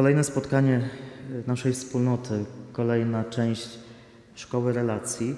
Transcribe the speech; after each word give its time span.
Kolejne 0.00 0.24
spotkanie 0.24 0.88
naszej 1.46 1.72
wspólnoty, 1.72 2.44
kolejna 2.72 3.24
część 3.24 3.78
szkoły 4.34 4.72
relacji 4.72 5.36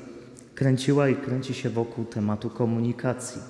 kręciła 0.54 1.09
i 1.09 1.16
kręci 1.16 1.54
się 1.54 1.71
wokół 1.71 2.04
tematu 2.04 2.50
komunikacji. 2.50 3.40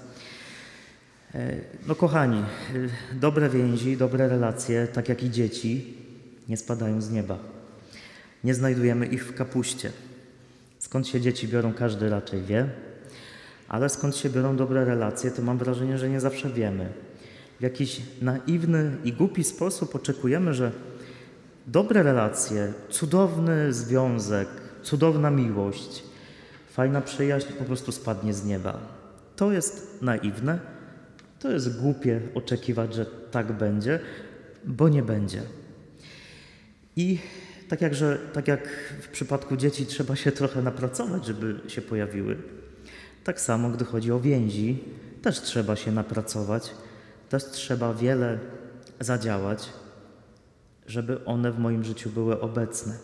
E, 1.34 1.56
No 1.86 1.94
kochani, 1.94 2.38
e, 2.38 2.44
dobre 3.14 3.48
więzi, 3.48 3.96
dobre 3.96 4.28
relacje, 4.28 4.86
tak 4.92 5.08
jak 5.08 5.22
i 5.22 5.30
dzieci, 5.30 5.94
nie 6.48 6.56
spadają 6.56 7.00
z 7.00 7.10
nieba. 7.10 7.38
Nie 8.44 8.54
znajdujemy 8.54 9.06
ich 9.06 9.26
w 9.26 9.34
kapuście. 9.34 9.92
Skąd 10.78 11.08
się 11.08 11.20
dzieci 11.20 11.48
biorą, 11.48 11.72
każdy 11.74 12.10
raczej 12.10 12.42
wie, 12.42 12.68
ale 13.68 13.88
skąd 13.88 14.16
się 14.16 14.30
biorą 14.30 14.56
dobre 14.56 14.84
relacje, 14.84 15.30
to 15.30 15.42
mam 15.42 15.58
wrażenie, 15.58 15.98
że 15.98 16.08
nie 16.08 16.20
zawsze 16.20 16.50
wiemy. 16.50 16.88
W 17.60 17.62
jakiś 17.62 18.00
naiwny 18.22 18.96
i 19.04 19.12
głupi 19.12 19.44
sposób 19.44 19.94
oczekujemy, 19.94 20.54
że 20.54 20.72
dobre 21.66 22.02
relacje, 22.02 22.72
cudowny 22.90 23.72
związek, 23.72 24.48
cudowna 24.82 25.30
miłość, 25.30 26.02
fajna 26.70 27.00
przyjaźń 27.00 27.52
po 27.52 27.64
prostu 27.64 27.92
spadnie 27.92 28.34
z 28.34 28.44
nieba. 28.44 28.78
To 29.36 29.52
jest 29.52 30.02
naiwne, 30.02 30.58
to 31.38 31.50
jest 31.50 31.80
głupie 31.80 32.20
oczekiwać, 32.34 32.94
że 32.94 33.06
tak 33.06 33.52
będzie, 33.52 34.00
bo 34.64 34.88
nie 34.88 35.02
będzie. 35.02 35.42
I 36.96 37.18
tak 37.68 37.80
jak, 37.80 37.94
że, 37.94 38.18
tak 38.32 38.48
jak 38.48 38.68
w 39.00 39.08
przypadku 39.08 39.56
dzieci 39.56 39.86
trzeba 39.86 40.16
się 40.16 40.32
trochę 40.32 40.62
napracować, 40.62 41.26
żeby 41.26 41.60
się 41.68 41.82
pojawiły, 41.82 42.36
tak 43.24 43.40
samo 43.40 43.70
gdy 43.70 43.84
chodzi 43.84 44.12
o 44.12 44.20
więzi, 44.20 44.84
też 45.22 45.40
trzeba 45.40 45.76
się 45.76 45.92
napracować, 45.92 46.74
też 47.28 47.44
trzeba 47.44 47.94
wiele 47.94 48.38
zadziałać, 49.00 49.68
żeby 50.86 51.24
one 51.24 51.52
w 51.52 51.58
moim 51.58 51.84
życiu 51.84 52.10
były 52.10 52.40
obecne. 52.40 52.98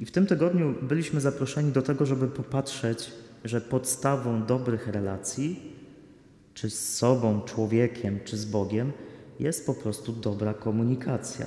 I 0.00 0.04
w 0.06 0.10
tym 0.10 0.26
tygodniu 0.26 0.74
byliśmy 0.82 1.20
zaproszeni 1.20 1.72
do 1.72 1.82
tego, 1.82 2.06
żeby 2.06 2.28
popatrzeć, 2.28 3.12
że 3.44 3.60
podstawą 3.60 4.46
dobrych 4.46 4.86
relacji, 4.88 5.72
czy 6.54 6.70
z 6.70 6.96
sobą, 6.96 7.40
człowiekiem, 7.40 8.20
czy 8.24 8.36
z 8.36 8.44
Bogiem, 8.44 8.92
jest 9.40 9.66
po 9.66 9.74
prostu 9.74 10.12
dobra 10.12 10.54
komunikacja. 10.54 11.46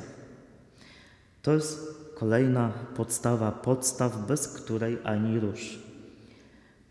To 1.42 1.54
jest 1.54 1.98
kolejna 2.16 2.74
podstawa 2.96 3.52
podstaw, 3.52 4.28
bez 4.28 4.48
której 4.48 4.98
ani 5.04 5.40
rusz. 5.40 5.80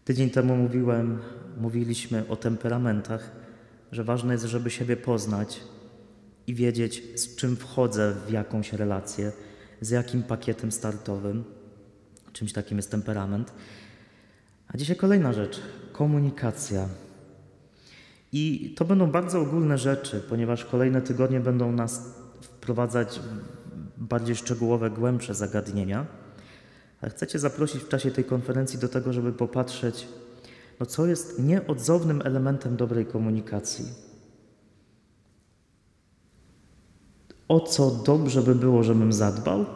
Tydzień 0.05 0.31
temu 0.31 0.57
mówiłem, 0.57 1.19
mówiliśmy 1.57 2.29
o 2.29 2.37
temperamentach, 2.37 3.31
że 3.93 4.05
ważne 4.05 4.33
jest, 4.33 4.45
żeby 4.45 4.71
siebie 4.71 4.97
poznać 4.97 5.61
i 6.47 6.55
wiedzieć, 6.55 7.03
z 7.15 7.37
czym 7.37 7.57
wchodzę 7.57 8.15
w 8.27 8.31
jakąś 8.31 8.73
relację, 8.73 9.33
z 9.81 9.91
jakim 9.91 10.23
pakietem 10.23 10.73
startowym. 10.73 11.45
Czymś 12.33 12.53
takim 12.53 12.77
jest 12.77 12.91
temperament. 12.91 13.53
A 14.69 14.79
dzisiaj 14.79 14.97
kolejna 14.97 15.33
rzecz 15.33 15.61
komunikacja. 15.93 16.89
I 18.33 18.75
to 18.77 18.85
będą 18.85 19.11
bardzo 19.11 19.41
ogólne 19.41 19.79
rzeczy, 19.79 20.23
ponieważ 20.29 20.65
kolejne 20.65 21.03
tygodnie 21.03 21.41
będą 21.41 21.73
nas 21.73 22.15
wprowadzać 22.41 23.21
bardziej 23.97 24.37
szczegółowe, 24.37 24.91
głębsze 24.91 25.35
zagadnienia. 25.35 26.07
Ale 27.01 27.11
chcę 27.11 27.27
Cię 27.27 27.39
zaprosić 27.39 27.83
w 27.83 27.89
czasie 27.89 28.11
tej 28.11 28.25
konferencji 28.25 28.79
do 28.79 28.89
tego, 28.89 29.13
żeby 29.13 29.33
popatrzeć, 29.33 30.09
no 30.81 30.87
co 30.87 31.07
jest 31.07 31.39
nieodzownym 31.39 32.23
elementem 32.25 32.77
dobrej 32.77 33.07
komunikacji. 33.07 33.85
O 37.49 37.61
co 37.61 37.91
dobrze 37.91 38.43
by 38.43 38.55
było, 38.55 38.83
żebym 38.83 39.13
zadbał 39.13 39.67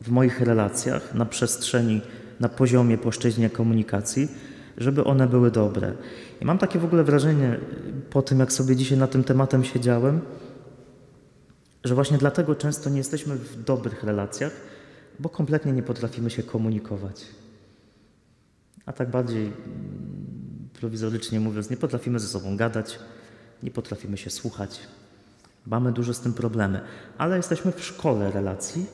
w 0.00 0.10
moich 0.10 0.40
relacjach 0.40 1.14
na 1.14 1.26
przestrzeni, 1.26 2.00
na 2.40 2.48
poziomie, 2.48 2.98
płaszczyźnie 2.98 3.50
komunikacji, 3.50 4.28
żeby 4.76 5.04
one 5.04 5.26
były 5.26 5.50
dobre. 5.50 5.92
I 6.40 6.44
mam 6.44 6.58
takie 6.58 6.78
w 6.78 6.84
ogóle 6.84 7.04
wrażenie 7.04 7.58
po 8.10 8.22
tym, 8.22 8.40
jak 8.40 8.52
sobie 8.52 8.76
dzisiaj 8.76 8.98
na 8.98 9.06
tym 9.06 9.24
tematem 9.24 9.64
siedziałem, 9.64 10.20
że 11.84 11.94
właśnie 11.94 12.18
dlatego 12.18 12.54
często 12.54 12.90
nie 12.90 12.98
jesteśmy 12.98 13.36
w 13.36 13.64
dobrych 13.64 14.04
relacjach, 14.04 14.52
bo 15.18 15.28
kompletnie 15.28 15.72
nie 15.72 15.82
potrafimy 15.82 16.30
się 16.30 16.42
komunikować. 16.42 17.24
A 18.86 18.92
tak 18.92 19.10
bardziej 19.10 19.46
mm, 19.46 20.68
prowizorycznie 20.72 21.40
mówiąc, 21.40 21.70
nie 21.70 21.76
potrafimy 21.76 22.18
ze 22.18 22.28
sobą 22.28 22.56
gadać, 22.56 22.98
nie 23.62 23.70
potrafimy 23.70 24.16
się 24.16 24.30
słuchać. 24.30 24.80
Mamy 25.66 25.92
dużo 25.92 26.14
z 26.14 26.20
tym 26.20 26.32
problemy, 26.32 26.80
ale 27.18 27.36
jesteśmy 27.36 27.72
w 27.72 27.84
szkole 27.84 28.30
relacji. 28.30 28.86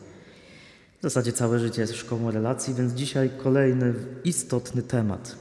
W 0.99 1.03
zasadzie 1.03 1.33
całe 1.33 1.59
życie 1.59 1.81
jest 1.81 1.97
szkołą 1.97 2.31
relacji, 2.31 2.75
więc 2.75 2.93
dzisiaj 2.93 3.31
kolejny 3.43 3.95
istotny 4.25 4.83
temat. 4.83 5.37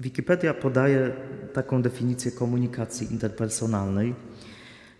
Wikipedia 0.00 0.54
podaje 0.54 1.12
taką 1.52 1.82
definicję 1.82 2.32
komunikacji 2.32 3.12
interpersonalnej, 3.12 4.14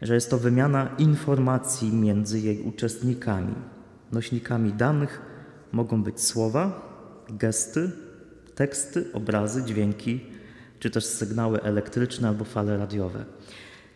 że 0.03 0.15
jest 0.15 0.31
to 0.31 0.39
wymiana 0.39 0.95
informacji 0.99 1.93
między 1.93 2.41
jej 2.41 2.61
uczestnikami. 2.61 3.55
Nośnikami 4.13 4.73
danych 4.73 5.23
mogą 5.73 6.03
być 6.03 6.21
słowa, 6.21 6.93
gesty, 7.29 7.91
teksty, 8.55 9.13
obrazy, 9.13 9.65
dźwięki, 9.65 10.21
czy 10.79 10.91
też 10.91 11.05
sygnały 11.05 11.63
elektryczne 11.63 12.29
albo 12.29 12.45
fale 12.45 12.79
radiowe. 12.79 13.25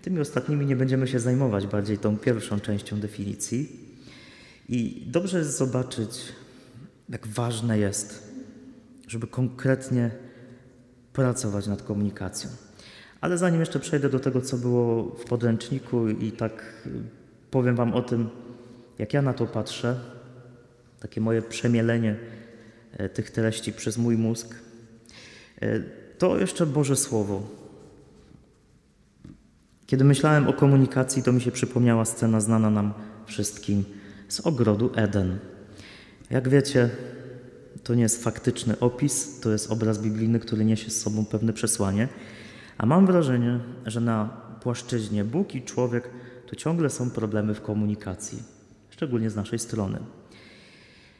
Tymi 0.08 0.20
ostatnimi 0.20 0.66
nie 0.66 0.76
będziemy 0.76 1.08
się 1.08 1.20
zajmować, 1.20 1.66
bardziej 1.66 1.98
tą 1.98 2.18
pierwszą 2.18 2.60
częścią 2.60 3.00
definicji. 3.00 3.80
I 4.68 5.06
dobrze 5.06 5.38
jest 5.38 5.56
zobaczyć, 5.58 6.10
jak 7.08 7.26
ważne 7.26 7.78
jest, 7.78 8.32
żeby 9.08 9.26
konkretnie 9.26 10.10
pracować 11.12 11.66
nad 11.66 11.82
komunikacją. 11.82 12.50
Ale 13.20 13.38
zanim 13.38 13.60
jeszcze 13.60 13.80
przejdę 13.80 14.08
do 14.08 14.20
tego, 14.20 14.40
co 14.40 14.56
było 14.56 15.04
w 15.04 15.24
podręczniku 15.24 16.08
i 16.08 16.32
tak 16.32 16.84
powiem 17.50 17.76
Wam 17.76 17.94
o 17.94 18.02
tym, 18.02 18.28
jak 18.98 19.14
ja 19.14 19.22
na 19.22 19.32
to 19.32 19.46
patrzę, 19.46 20.00
takie 21.00 21.20
moje 21.20 21.42
przemielenie 21.42 22.16
e, 22.92 23.08
tych 23.08 23.30
treści 23.30 23.72
przez 23.72 23.98
mój 23.98 24.16
mózg, 24.16 24.54
e, 25.62 25.80
to 26.18 26.38
jeszcze 26.38 26.66
Boże 26.66 26.96
Słowo. 26.96 27.67
Kiedy 29.88 30.04
myślałem 30.04 30.48
o 30.48 30.52
komunikacji, 30.52 31.22
to 31.22 31.32
mi 31.32 31.40
się 31.40 31.50
przypomniała 31.50 32.04
scena 32.04 32.40
znana 32.40 32.70
nam 32.70 32.92
wszystkim 33.26 33.84
z 34.28 34.40
ogrodu 34.40 34.90
Eden. 34.96 35.38
Jak 36.30 36.48
wiecie, 36.48 36.90
to 37.84 37.94
nie 37.94 38.02
jest 38.02 38.24
faktyczny 38.24 38.78
opis, 38.78 39.40
to 39.40 39.50
jest 39.50 39.70
obraz 39.70 39.98
biblijny, 39.98 40.40
który 40.40 40.64
niesie 40.64 40.90
z 40.90 41.00
sobą 41.00 41.24
pewne 41.26 41.52
przesłanie. 41.52 42.08
A 42.78 42.86
mam 42.86 43.06
wrażenie, 43.06 43.60
że 43.86 44.00
na 44.00 44.28
płaszczyźnie 44.62 45.24
Bóg 45.24 45.54
i 45.54 45.62
człowiek 45.62 46.10
to 46.46 46.56
ciągle 46.56 46.90
są 46.90 47.10
problemy 47.10 47.54
w 47.54 47.62
komunikacji, 47.62 48.42
szczególnie 48.90 49.30
z 49.30 49.36
naszej 49.36 49.58
strony. 49.58 49.98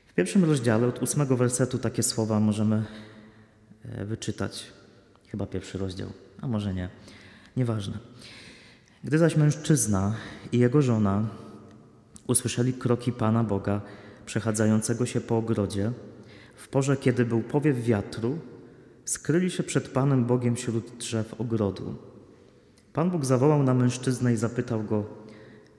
W 0.06 0.14
pierwszym 0.14 0.44
rozdziale 0.44 0.86
od 0.86 1.02
ósmego 1.02 1.36
wersetu 1.36 1.78
takie 1.78 2.02
słowa 2.02 2.40
możemy 2.40 2.84
e, 3.84 4.04
wyczytać. 4.04 4.66
Chyba 5.28 5.46
pierwszy 5.46 5.78
rozdział, 5.78 6.08
a 6.40 6.48
może 6.48 6.74
nie. 6.74 6.88
Nieważne. 7.56 7.98
Gdy 9.04 9.18
zaś 9.18 9.36
mężczyzna 9.36 10.14
i 10.52 10.58
jego 10.58 10.82
żona 10.82 11.26
usłyszeli 12.26 12.72
kroki 12.72 13.12
Pana 13.12 13.44
Boga 13.44 13.80
przechadzającego 14.26 15.06
się 15.06 15.20
po 15.20 15.36
ogrodzie, 15.36 15.92
w 16.54 16.68
porze, 16.68 16.96
kiedy 16.96 17.24
był 17.24 17.42
powiew 17.42 17.84
wiatru, 17.84 18.38
skryli 19.04 19.50
się 19.50 19.62
przed 19.62 19.88
Panem 19.88 20.24
Bogiem 20.24 20.56
wśród 20.56 20.96
drzew 20.98 21.40
ogrodu. 21.40 21.94
Pan 22.92 23.10
Bóg 23.10 23.24
zawołał 23.24 23.62
na 23.62 23.74
mężczyznę 23.74 24.32
i 24.32 24.36
zapytał 24.36 24.84
go: 24.84 25.06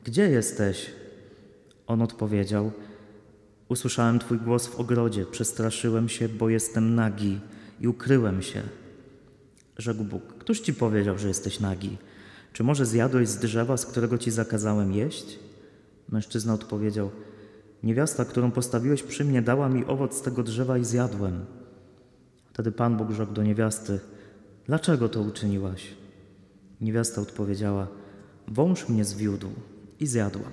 Gdzie 0.03 0.29
jesteś? 0.29 0.91
On 1.87 2.01
odpowiedział: 2.01 2.71
Usłyszałem 3.69 4.19
Twój 4.19 4.37
głos 4.37 4.67
w 4.67 4.79
ogrodzie, 4.79 5.25
przestraszyłem 5.25 6.09
się, 6.09 6.29
bo 6.29 6.49
jestem 6.49 6.95
nagi 6.95 7.39
i 7.79 7.87
ukryłem 7.87 8.41
się. 8.41 8.63
Rzekł 9.77 10.03
Bóg: 10.03 10.23
Któż 10.23 10.59
ci 10.59 10.73
powiedział, 10.73 11.17
że 11.17 11.27
jesteś 11.27 11.59
nagi? 11.59 11.97
Czy 12.53 12.63
może 12.63 12.85
zjadłeś 12.85 13.29
z 13.29 13.37
drzewa, 13.37 13.77
z 13.77 13.85
którego 13.85 14.17
ci 14.17 14.31
zakazałem 14.31 14.93
jeść? 14.93 15.39
Mężczyzna 16.09 16.53
odpowiedział: 16.53 17.11
Niewiasta, 17.83 18.25
którą 18.25 18.51
postawiłeś 18.51 19.03
przy 19.03 19.25
mnie, 19.25 19.41
dała 19.41 19.69
mi 19.69 19.85
owoc 19.85 20.17
z 20.17 20.21
tego 20.21 20.43
drzewa 20.43 20.77
i 20.77 20.85
zjadłem. 20.85 21.45
Wtedy 22.53 22.71
Pan 22.71 22.97
Bóg 22.97 23.11
rzekł 23.11 23.33
do 23.33 23.43
niewiasty: 23.43 23.99
Dlaczego 24.65 25.09
to 25.09 25.21
uczyniłaś? 25.21 25.87
Niewiasta 26.81 27.21
odpowiedziała: 27.21 27.87
Wąż 28.47 28.89
mnie 28.89 29.05
zwiódł 29.05 29.49
i 29.99 30.07
zjadłam. 30.07 30.51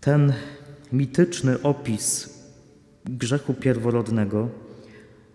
Ten 0.00 0.32
mityczny 0.92 1.62
opis 1.62 2.36
grzechu 3.04 3.54
pierworodnego, 3.54 4.48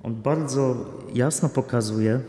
on 0.04 0.16
bardzo 0.16 0.86
jasno 1.14 1.50
pokazuje, 1.50 2.20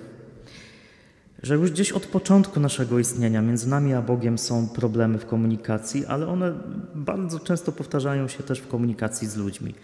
że 1.42 1.54
już 1.54 1.70
gdzieś 1.70 1.92
od 1.92 2.06
początku 2.06 2.60
naszego 2.60 2.98
istnienia 2.98 3.42
między 3.42 3.68
nami 3.68 3.94
a 3.94 4.02
Bogiem 4.02 4.38
są 4.38 4.68
problemy 4.68 5.18
w 5.18 5.26
komunikacji, 5.26 6.06
ale 6.06 6.26
one 6.26 6.52
bardzo 6.94 7.40
często 7.40 7.72
powtarzają 7.72 8.28
się 8.28 8.42
też 8.42 8.60
w 8.60 8.68
komunikacji 8.68 9.28
z 9.28 9.36
ludźmi. 9.36 9.74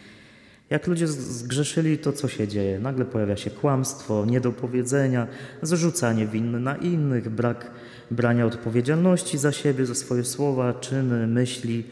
Jak 0.71 0.87
ludzie 0.87 1.09
zgrzeszyli, 1.09 1.99
to 1.99 2.13
co 2.13 2.29
się 2.29 2.49
dzieje? 2.49 2.79
Nagle 2.79 3.05
pojawia 3.05 3.37
się 3.37 3.51
kłamstwo, 3.51 4.27
niedopowiedzenia, 4.27 5.27
zrzucanie 5.63 6.27
winy 6.27 6.61
na 6.61 6.77
innych, 6.77 7.29
brak 7.29 7.71
brania 8.11 8.47
odpowiedzialności 8.47 9.39
za 9.39 9.53
siebie, 9.53 9.87
za 9.87 9.95
swoje 9.95 10.25
słowa, 10.25 10.75
czyny, 10.75 11.27
myśli, 11.27 11.85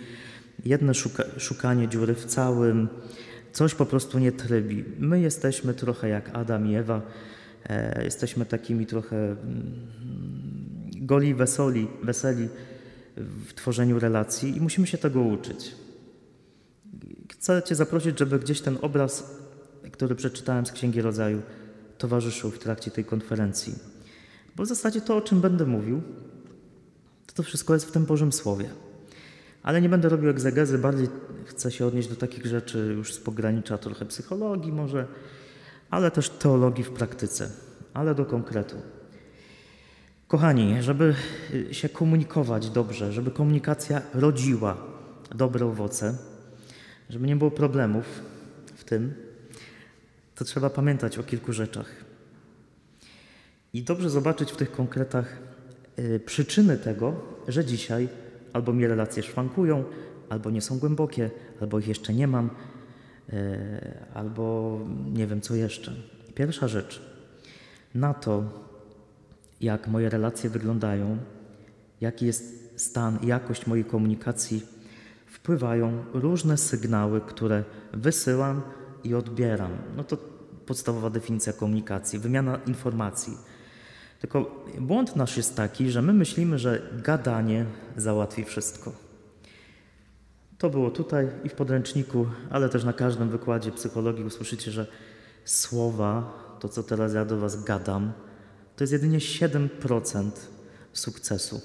jedno 0.65 0.95
szuka, 0.95 1.23
szukanie 1.39 1.89
dziury 1.89 2.15
w 2.15 2.25
całym, 2.25 2.89
coś 3.53 3.75
po 3.75 3.87
prostu 3.87 4.19
nie 4.19 4.33
trybi. 4.33 4.85
My 4.99 5.21
jesteśmy 5.21 5.75
trochę 5.75 6.09
jak 6.09 6.31
Adam 6.33 6.67
i 6.67 6.75
Ewa, 6.75 7.03
jesteśmy 8.05 8.47
takimi 8.47 8.87
trochę 8.87 9.17
mm, 9.17 9.87
goli, 10.97 11.35
wesoli, 11.35 11.89
weseli 12.03 12.49
w 13.17 13.55
tworzeniu 13.55 13.99
relacji 13.99 14.57
i 14.57 14.61
musimy 14.61 14.87
się 14.87 14.99
tego 14.99 15.21
uczyć. 15.21 15.75
Chcę 17.33 17.63
Cię 17.63 17.75
zaprosić, 17.75 18.19
żeby 18.19 18.39
gdzieś 18.39 18.61
ten 18.61 18.79
obraz, 18.83 19.31
który 19.93 20.15
przeczytałem 20.15 20.67
z 20.67 20.73
Księgi 20.73 21.01
Rodzaju, 21.01 21.43
towarzyszył 21.99 22.51
w 22.51 22.59
trakcie 22.59 22.91
tej 22.91 23.05
konferencji. 23.05 23.75
Bo 24.57 24.63
w 24.63 24.67
zasadzie 24.67 25.01
to, 25.01 25.17
o 25.17 25.21
czym 25.21 25.41
będę 25.41 25.67
mówił, 25.67 26.03
to 27.27 27.35
to 27.35 27.43
wszystko 27.43 27.75
jest 27.75 27.87
w 27.87 27.93
tym 27.93 28.05
Bożym 28.05 28.33
Słowie. 28.33 28.71
Ale 29.63 29.81
nie 29.81 29.89
będę 29.89 30.09
robił 30.09 30.31
egzegezy, 30.31 30.79
bardziej 30.79 31.09
chcę 31.45 31.71
się 31.71 31.87
odnieść 31.87 32.09
do 32.09 32.17
takich 32.17 32.47
rzeczy 32.47 32.93
już 32.97 33.15
z 33.15 33.19
pogranicza 33.19 33.79
trochę 33.79 34.07
psychologii 34.07 34.73
może, 34.73 35.07
ale 35.91 36.11
też 36.11 36.31
teologii 36.31 36.85
w 36.85 36.91
praktyce, 36.91 37.51
ale 37.95 38.15
do 38.15 38.25
konkretu. 38.25 38.77
Kochani, 40.29 40.83
żeby 40.83 41.15
się 41.73 41.89
komunikować 41.89 42.71
dobrze, 42.71 43.13
żeby 43.13 43.31
komunikacja 43.31 44.03
rodziła 44.15 44.77
dobre 45.35 45.67
owoce, 45.67 46.19
żeby 47.11 47.27
nie 47.27 47.37
było 47.37 47.51
problemów 47.51 48.05
w 48.75 48.85
tym, 48.85 49.15
to 50.35 50.45
trzeba 50.45 50.71
pamiętać 50.71 51.19
o 51.19 51.23
kilku 51.23 51.53
rzeczach. 51.53 51.91
I 53.73 53.83
dobrze 53.83 54.11
zobaczyć 54.11 54.53
w 54.53 54.57
tych 54.57 54.73
konkretach 54.73 55.39
y, 55.99 56.21
przyczyny 56.27 56.77
tego, 56.77 57.15
że 57.49 57.65
dzisiaj 57.65 58.09
albo 58.53 58.73
mi 58.73 58.87
relacje 58.87 59.23
szwankują, 59.23 59.85
albo 60.29 60.51
nie 60.51 60.61
są 60.61 60.79
głębokie, 60.79 61.31
albo 61.61 61.79
ich 61.79 61.89
jeszcze 61.89 62.15
nie 62.15 62.27
mam, 62.27 62.47
y, 62.47 62.76
albo 64.15 64.79
nie 65.13 65.27
wiem 65.27 65.41
co 65.41 65.55
jeszcze. 65.55 65.93
Pierwsza 66.35 66.69
rzecz. 66.69 67.03
Na 67.95 68.15
to, 68.15 68.45
jak 69.61 69.89
moje 69.89 70.09
relacje 70.09 70.51
wyglądają, 70.51 71.19
jaki 72.01 72.27
jest 72.27 72.73
stan 72.81 73.19
jakość 73.23 73.67
mojej 73.67 73.85
komunikacji 73.85 74.67
wpływają 75.27 76.05
różne 76.15 76.57
sygnały, 76.57 77.21
które 77.21 77.65
wysyłam 77.93 78.63
i 79.05 79.15
odbieram. 79.15 79.71
No 79.97 80.05
to 80.05 80.17
podstawowa 80.67 81.11
definicja 81.11 81.53
komunikacji, 81.53 82.19
wymiana 82.19 82.61
informacji. 82.67 83.33
Tylko 84.21 84.65
błąd 84.81 85.17
nasz 85.17 85.37
jest 85.37 85.57
taki, 85.57 85.91
że 85.91 86.03
my 86.03 86.13
myślimy, 86.13 86.59
że 86.59 86.83
gadanie 87.03 87.67
załatwi 87.97 88.45
wszystko. 88.45 89.06
To 90.59 90.71
było 90.71 90.91
tutaj 90.91 91.29
i 91.45 91.49
w 91.49 91.55
podręczniku, 91.55 92.27
ale 92.51 92.69
też 92.69 92.85
na 92.85 92.93
każdym 92.93 93.29
wykładzie 93.29 93.73
psychologii 93.73 94.25
usłyszycie, 94.25 94.71
że 94.71 94.87
słowa, 95.45 96.39
to 96.61 96.69
co 96.69 96.83
teraz 96.83 97.15
ja 97.15 97.25
do 97.25 97.39
Was 97.39 97.65
gadam, 97.65 98.13
to 98.77 98.85
jest 98.85 98.93
jedynie 98.93 99.19
7% 99.19 100.31
sukcesu. 100.93 101.61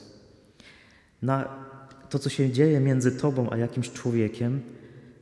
Na 1.21 1.65
to, 2.09 2.19
co 2.19 2.29
się 2.29 2.51
dzieje 2.51 2.79
między 2.79 3.11
tobą 3.11 3.49
a 3.49 3.57
jakimś 3.57 3.91
człowiekiem, 3.91 4.61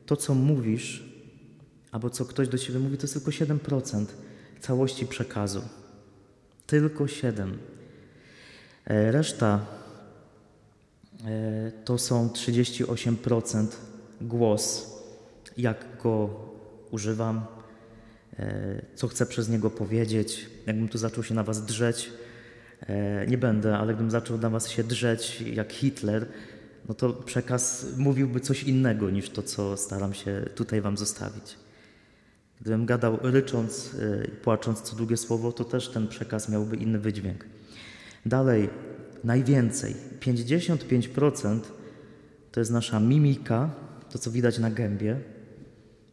to, 0.06 0.16
co 0.16 0.34
mówisz, 0.34 1.04
albo 1.92 2.10
co 2.10 2.24
ktoś 2.24 2.48
do 2.48 2.58
ciebie 2.58 2.78
mówi, 2.78 2.96
to 2.96 3.02
jest 3.02 3.14
tylko 3.14 3.30
7% 3.30 4.04
całości 4.60 5.06
przekazu. 5.06 5.62
Tylko 6.66 7.08
7. 7.08 7.58
E, 8.84 9.12
reszta 9.12 9.66
to 11.84 11.98
są 11.98 12.28
38% 12.28 13.66
głos, 14.20 14.92
jak 15.56 16.02
go 16.02 16.30
używam, 16.90 17.44
e, 18.38 18.82
co 18.94 19.08
chcę 19.08 19.26
przez 19.26 19.48
niego 19.48 19.70
powiedzieć. 19.70 20.46
Jakbym 20.66 20.88
tu 20.88 20.98
zaczął 20.98 21.24
się 21.24 21.34
na 21.34 21.42
was 21.42 21.64
drzeć, 21.64 22.10
nie 23.28 23.38
będę, 23.38 23.78
ale 23.78 23.94
gdybym 23.94 24.10
zaczął 24.10 24.38
na 24.38 24.50
was 24.50 24.68
się 24.68 24.84
drzeć 24.84 25.40
jak 25.40 25.72
Hitler, 25.72 26.26
no 26.88 26.94
to 26.94 27.12
przekaz 27.12 27.86
mówiłby 27.96 28.40
coś 28.40 28.62
innego 28.62 29.10
niż 29.10 29.30
to, 29.30 29.42
co 29.42 29.76
staram 29.76 30.14
się 30.14 30.44
tutaj 30.54 30.80
Wam 30.80 30.96
zostawić. 30.96 31.56
Gdybym 32.60 32.86
gadał 32.86 33.18
rycząc 33.22 33.94
e, 33.94 34.24
i 34.24 34.30
płacząc 34.30 34.82
co 34.82 34.96
drugie 34.96 35.16
słowo, 35.16 35.52
to 35.52 35.64
też 35.64 35.88
ten 35.88 36.08
przekaz 36.08 36.48
miałby 36.48 36.76
inny 36.76 36.98
wydźwięk. 36.98 37.44
Dalej, 38.26 38.68
najwięcej, 39.24 39.94
55% 40.20 41.60
to 42.52 42.60
jest 42.60 42.70
nasza 42.70 43.00
mimika, 43.00 43.70
to 44.10 44.18
co 44.18 44.30
widać 44.30 44.58
na 44.58 44.70
gębie, 44.70 45.20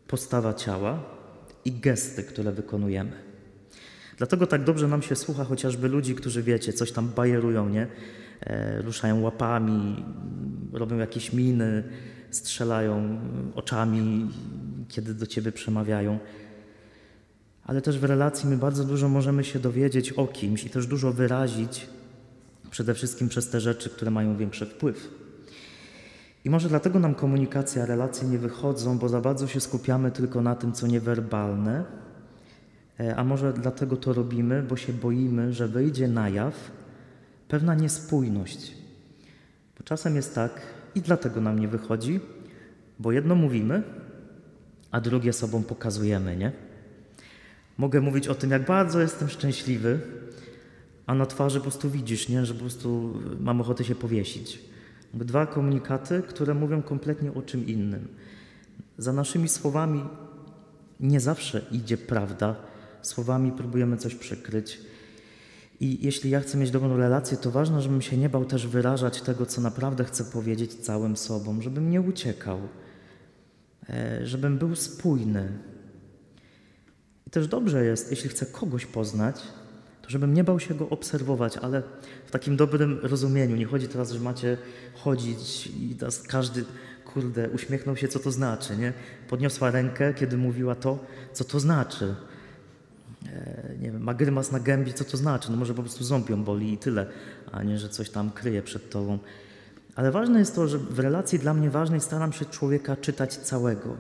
postawa 0.08 0.54
ciała 0.54 1.04
i 1.66 1.72
gesty, 1.72 2.24
które 2.24 2.52
wykonujemy. 2.52 3.12
Dlatego 4.18 4.48
tak 4.48 4.64
dobrze 4.64 4.88
nam 4.88 5.02
się 5.02 5.16
słucha 5.16 5.44
chociażby 5.44 5.88
ludzi, 5.88 6.16
którzy 6.16 6.44
wiecie, 6.44 6.74
coś 6.74 6.92
tam 6.92 7.10
bajerują, 7.16 7.70
nie? 7.70 7.88
E, 8.42 8.82
ruszają 8.82 9.22
łapami, 9.22 10.06
robią 10.74 10.98
jakieś 10.98 11.34
miny, 11.34 11.84
strzelają 12.32 13.20
oczami, 13.56 14.30
kiedy 14.88 15.14
do 15.14 15.28
ciebie 15.28 15.52
przemawiają. 15.52 16.20
Ale 17.64 17.82
też 17.82 18.00
w 18.00 18.04
relacji 18.04 18.50
my 18.50 18.58
bardzo 18.58 18.84
dużo 18.84 19.10
możemy 19.10 19.44
się 19.44 19.60
dowiedzieć 19.60 20.12
o 20.12 20.28
kimś 20.28 20.64
i 20.64 20.70
też 20.70 20.88
dużo 20.88 21.14
wyrazić, 21.14 21.88
przede 22.72 22.94
wszystkim 22.94 23.30
przez 23.30 23.50
te 23.50 23.62
rzeczy, 23.62 23.90
które 23.90 24.12
mają 24.12 24.38
większy 24.38 24.66
wpływ. 24.66 25.10
I 26.46 26.50
może 26.50 26.70
dlatego 26.70 27.00
nam 27.00 27.16
komunikacja, 27.16 27.86
relacje 27.86 28.28
nie 28.28 28.38
wychodzą, 28.38 28.98
bo 28.98 29.10
za 29.10 29.22
bardzo 29.22 29.48
się 29.48 29.60
skupiamy 29.60 30.12
tylko 30.12 30.42
na 30.42 30.56
tym, 30.56 30.74
co 30.74 30.88
niewerbalne, 30.88 31.84
e, 33.00 33.16
a 33.16 33.24
może 33.24 33.54
dlatego 33.54 33.98
to 33.98 34.14
robimy, 34.14 34.64
bo 34.64 34.78
się 34.78 34.94
boimy, 34.94 35.54
że 35.54 35.68
wyjdzie 35.68 36.08
na 36.08 36.30
jaw 36.30 36.54
pewna 37.48 37.76
niespójność. 37.76 38.74
Bo 39.78 39.84
czasem 39.84 40.16
jest 40.16 40.36
tak, 40.36 40.62
i 40.96 41.02
dlatego 41.02 41.42
nam 41.42 41.60
nie 41.60 41.68
wychodzi, 41.68 42.20
bo 43.00 43.12
jedno 43.12 43.36
mówimy, 43.36 43.84
a 44.92 45.02
drugie 45.02 45.34
sobą 45.34 45.64
pokazujemy, 45.64 46.38
nie? 46.38 46.52
Mogę 47.78 48.02
mówić 48.02 48.28
o 48.28 48.36
tym, 48.36 48.52
jak 48.52 48.66
bardzo 48.66 49.00
jestem 49.00 49.30
szczęśliwy, 49.30 50.00
a 51.08 51.16
na 51.16 51.26
twarzy 51.26 51.58
po 51.58 51.64
prostu 51.64 51.90
widzisz, 51.90 52.30
nie? 52.30 52.46
że 52.46 52.54
po 52.54 52.60
prostu 52.60 53.14
mam 53.40 53.62
ochotę 53.62 53.84
się 53.84 53.96
powiesić. 53.96 54.60
Dwa 55.14 55.46
komunikaty, 55.46 56.22
które 56.28 56.54
mówią 56.54 56.82
kompletnie 56.82 57.34
o 57.34 57.42
czym 57.42 57.68
innym. 57.68 58.08
Za 58.98 59.14
naszymi 59.14 59.50
słowami 59.50 60.04
nie 61.00 61.20
zawsze 61.20 61.62
idzie 61.72 61.98
prawda, 61.98 62.56
słowami 63.02 63.52
próbujemy 63.52 63.98
coś 63.98 64.16
przykryć. 64.16 64.80
I 65.80 66.06
jeśli 66.06 66.30
ja 66.30 66.40
chcę 66.40 66.58
mieć 66.58 66.72
dobrą 66.72 66.98
relację, 66.98 67.38
to 67.38 67.52
ważne, 67.52 67.82
żebym 67.82 68.02
się 68.02 68.18
nie 68.18 68.30
bał 68.30 68.46
też 68.46 68.68
wyrażać 68.68 69.22
tego, 69.22 69.46
co 69.46 69.62
naprawdę 69.62 70.04
chcę 70.04 70.24
powiedzieć 70.24 70.74
całym 70.74 71.18
sobą, 71.18 71.62
żebym 71.62 71.90
nie 71.90 72.02
uciekał, 72.02 72.60
e, 73.90 74.26
żebym 74.26 74.58
był 74.58 74.76
spójny. 74.76 75.52
I 77.28 77.30
też 77.30 77.48
dobrze 77.48 77.86
jest, 77.86 78.12
jeśli 78.12 78.30
chcę 78.30 78.46
kogoś 78.46 78.86
poznać, 78.86 79.42
to 80.08 80.12
żebym 80.12 80.34
nie 80.34 80.44
bał 80.44 80.60
się 80.60 80.76
go 80.76 80.90
obserwować, 80.90 81.58
ale 81.58 81.84
w 82.26 82.32
takim 82.32 82.58
dobrym 82.58 83.00
rozumieniu. 83.04 83.56
Nie 83.56 83.66
chodzi 83.66 83.88
teraz, 83.88 84.12
że 84.12 84.20
macie 84.20 84.58
chodzić 84.96 85.68
i 85.68 85.96
teraz 85.96 86.22
każdy, 86.22 86.66
kurde, 87.06 87.50
uśmiechnął 87.50 87.98
się, 87.98 88.08
co 88.08 88.20
to 88.20 88.32
znaczy, 88.32 88.78
nie? 88.78 88.94
Podniosła 89.30 89.72
rękę, 89.72 90.14
kiedy 90.14 90.38
mówiła 90.38 90.76
to, 90.76 91.00
co 91.34 91.44
to 91.44 91.60
znaczy. 91.60 92.16
E, 93.26 93.76
nie 93.82 93.92
wiem, 93.92 94.04
ma 94.04 94.14
grymas 94.14 94.52
na 94.52 94.60
gębie, 94.60 94.94
co 94.94 95.04
to 95.04 95.18
znaczy? 95.18 95.52
No 95.52 95.58
może 95.58 95.74
po 95.74 95.82
prostu 95.82 96.04
ząb 96.04 96.30
ją 96.30 96.44
boli 96.44 96.74
i 96.74 96.78
tyle, 96.78 97.08
a 97.52 97.64
nie, 97.64 97.78
że 97.78 97.90
coś 97.90 98.10
tam 98.10 98.32
kryje 98.32 98.62
przed 98.62 98.90
tobą. 98.90 99.20
Ale 99.96 100.12
ważne 100.12 100.40
jest 100.40 100.56
to, 100.56 100.68
że 100.68 100.78
w 100.78 101.00
relacji 101.00 101.40
dla 101.40 101.54
mnie 101.54 101.70
ważnej 101.70 102.02
staram 102.02 102.34
się 102.34 102.46
człowieka 102.46 102.96
czytać 102.96 103.38
całego. 103.38 103.98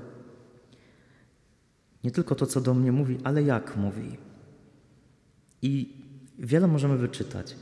Nie 2.04 2.12
tylko 2.12 2.36
to, 2.36 2.46
co 2.46 2.62
do 2.62 2.74
mnie 2.74 2.92
mówi, 2.92 3.18
ale 3.24 3.44
jak 3.44 3.78
mówi. 3.78 4.27
I 5.62 6.04
wiele 6.40 6.68
możemy 6.68 6.98
wyczytać. 6.98 7.56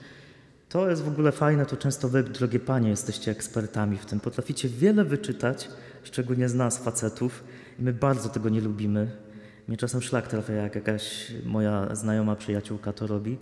To 0.69 0.89
jest 0.89 1.03
w 1.03 1.07
ogóle 1.07 1.31
fajne, 1.31 1.65
to 1.65 1.77
często 1.77 2.09
wy, 2.09 2.23
drogie 2.23 2.59
panie, 2.59 2.89
jesteście 2.89 3.31
ekspertami 3.31 3.97
w 3.97 4.05
tym. 4.05 4.19
Potraficie 4.19 4.69
wiele 4.69 5.05
wyczytać, 5.05 5.69
szczególnie 6.03 6.49
z 6.49 6.55
nas, 6.55 6.77
facetów, 6.77 7.43
i 7.79 7.83
my 7.83 7.93
bardzo 7.93 8.29
tego 8.29 8.49
nie 8.49 8.61
lubimy. 8.61 9.11
Mnie 9.67 9.77
czasem 9.77 10.01
szlak 10.01 10.27
trafia, 10.27 10.53
jak 10.53 10.75
jakaś 10.75 11.33
moja 11.45 11.95
znajoma 11.95 12.35
przyjaciółka 12.35 12.93
to 12.93 13.07
robi, 13.07 13.37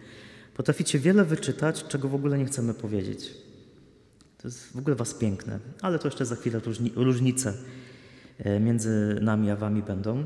Potraficie 0.54 1.00
wiele 1.00 1.26
wyczytać, 1.26 1.84
czego 1.88 2.10
w 2.10 2.16
ogóle 2.16 2.38
nie 2.38 2.46
chcemy 2.46 2.74
powiedzieć. 2.74 3.34
To 4.38 4.48
jest 4.48 4.74
w 4.74 4.78
ogóle 4.78 4.96
Was 4.96 5.14
piękne, 5.14 5.60
ale 5.82 6.00
to 6.00 6.08
jeszcze 6.08 6.26
za 6.26 6.36
chwilę 6.36 6.60
różni, 6.60 6.92
różnice 6.96 7.54
e, 8.40 8.60
między 8.60 9.20
nami 9.22 9.52
a 9.52 9.56
Wami 9.56 9.84
będą. 9.84 10.26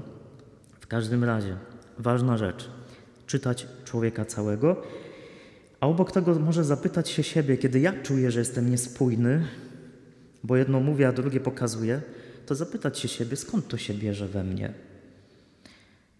W 0.79 0.87
każdym 0.87 1.23
razie, 1.23 1.57
ważna 1.97 2.37
rzecz, 2.37 2.69
czytać 3.27 3.67
człowieka 3.85 4.25
całego, 4.25 4.83
a 5.79 5.87
obok 5.87 6.11
tego 6.11 6.39
może 6.39 6.63
zapytać 6.63 7.09
się 7.09 7.23
siebie, 7.23 7.57
kiedy 7.57 7.79
ja 7.79 7.93
czuję, 8.03 8.31
że 8.31 8.39
jestem 8.39 8.71
niespójny, 8.71 9.47
bo 10.43 10.57
jedno 10.57 10.79
mówię, 10.79 11.07
a 11.07 11.11
drugie 11.11 11.39
pokazuję, 11.39 12.01
to 12.45 12.55
zapytać 12.55 12.99
się 12.99 13.07
siebie, 13.07 13.35
skąd 13.35 13.67
to 13.67 13.77
się 13.77 13.93
bierze 13.93 14.27
we 14.27 14.43
mnie. 14.43 14.73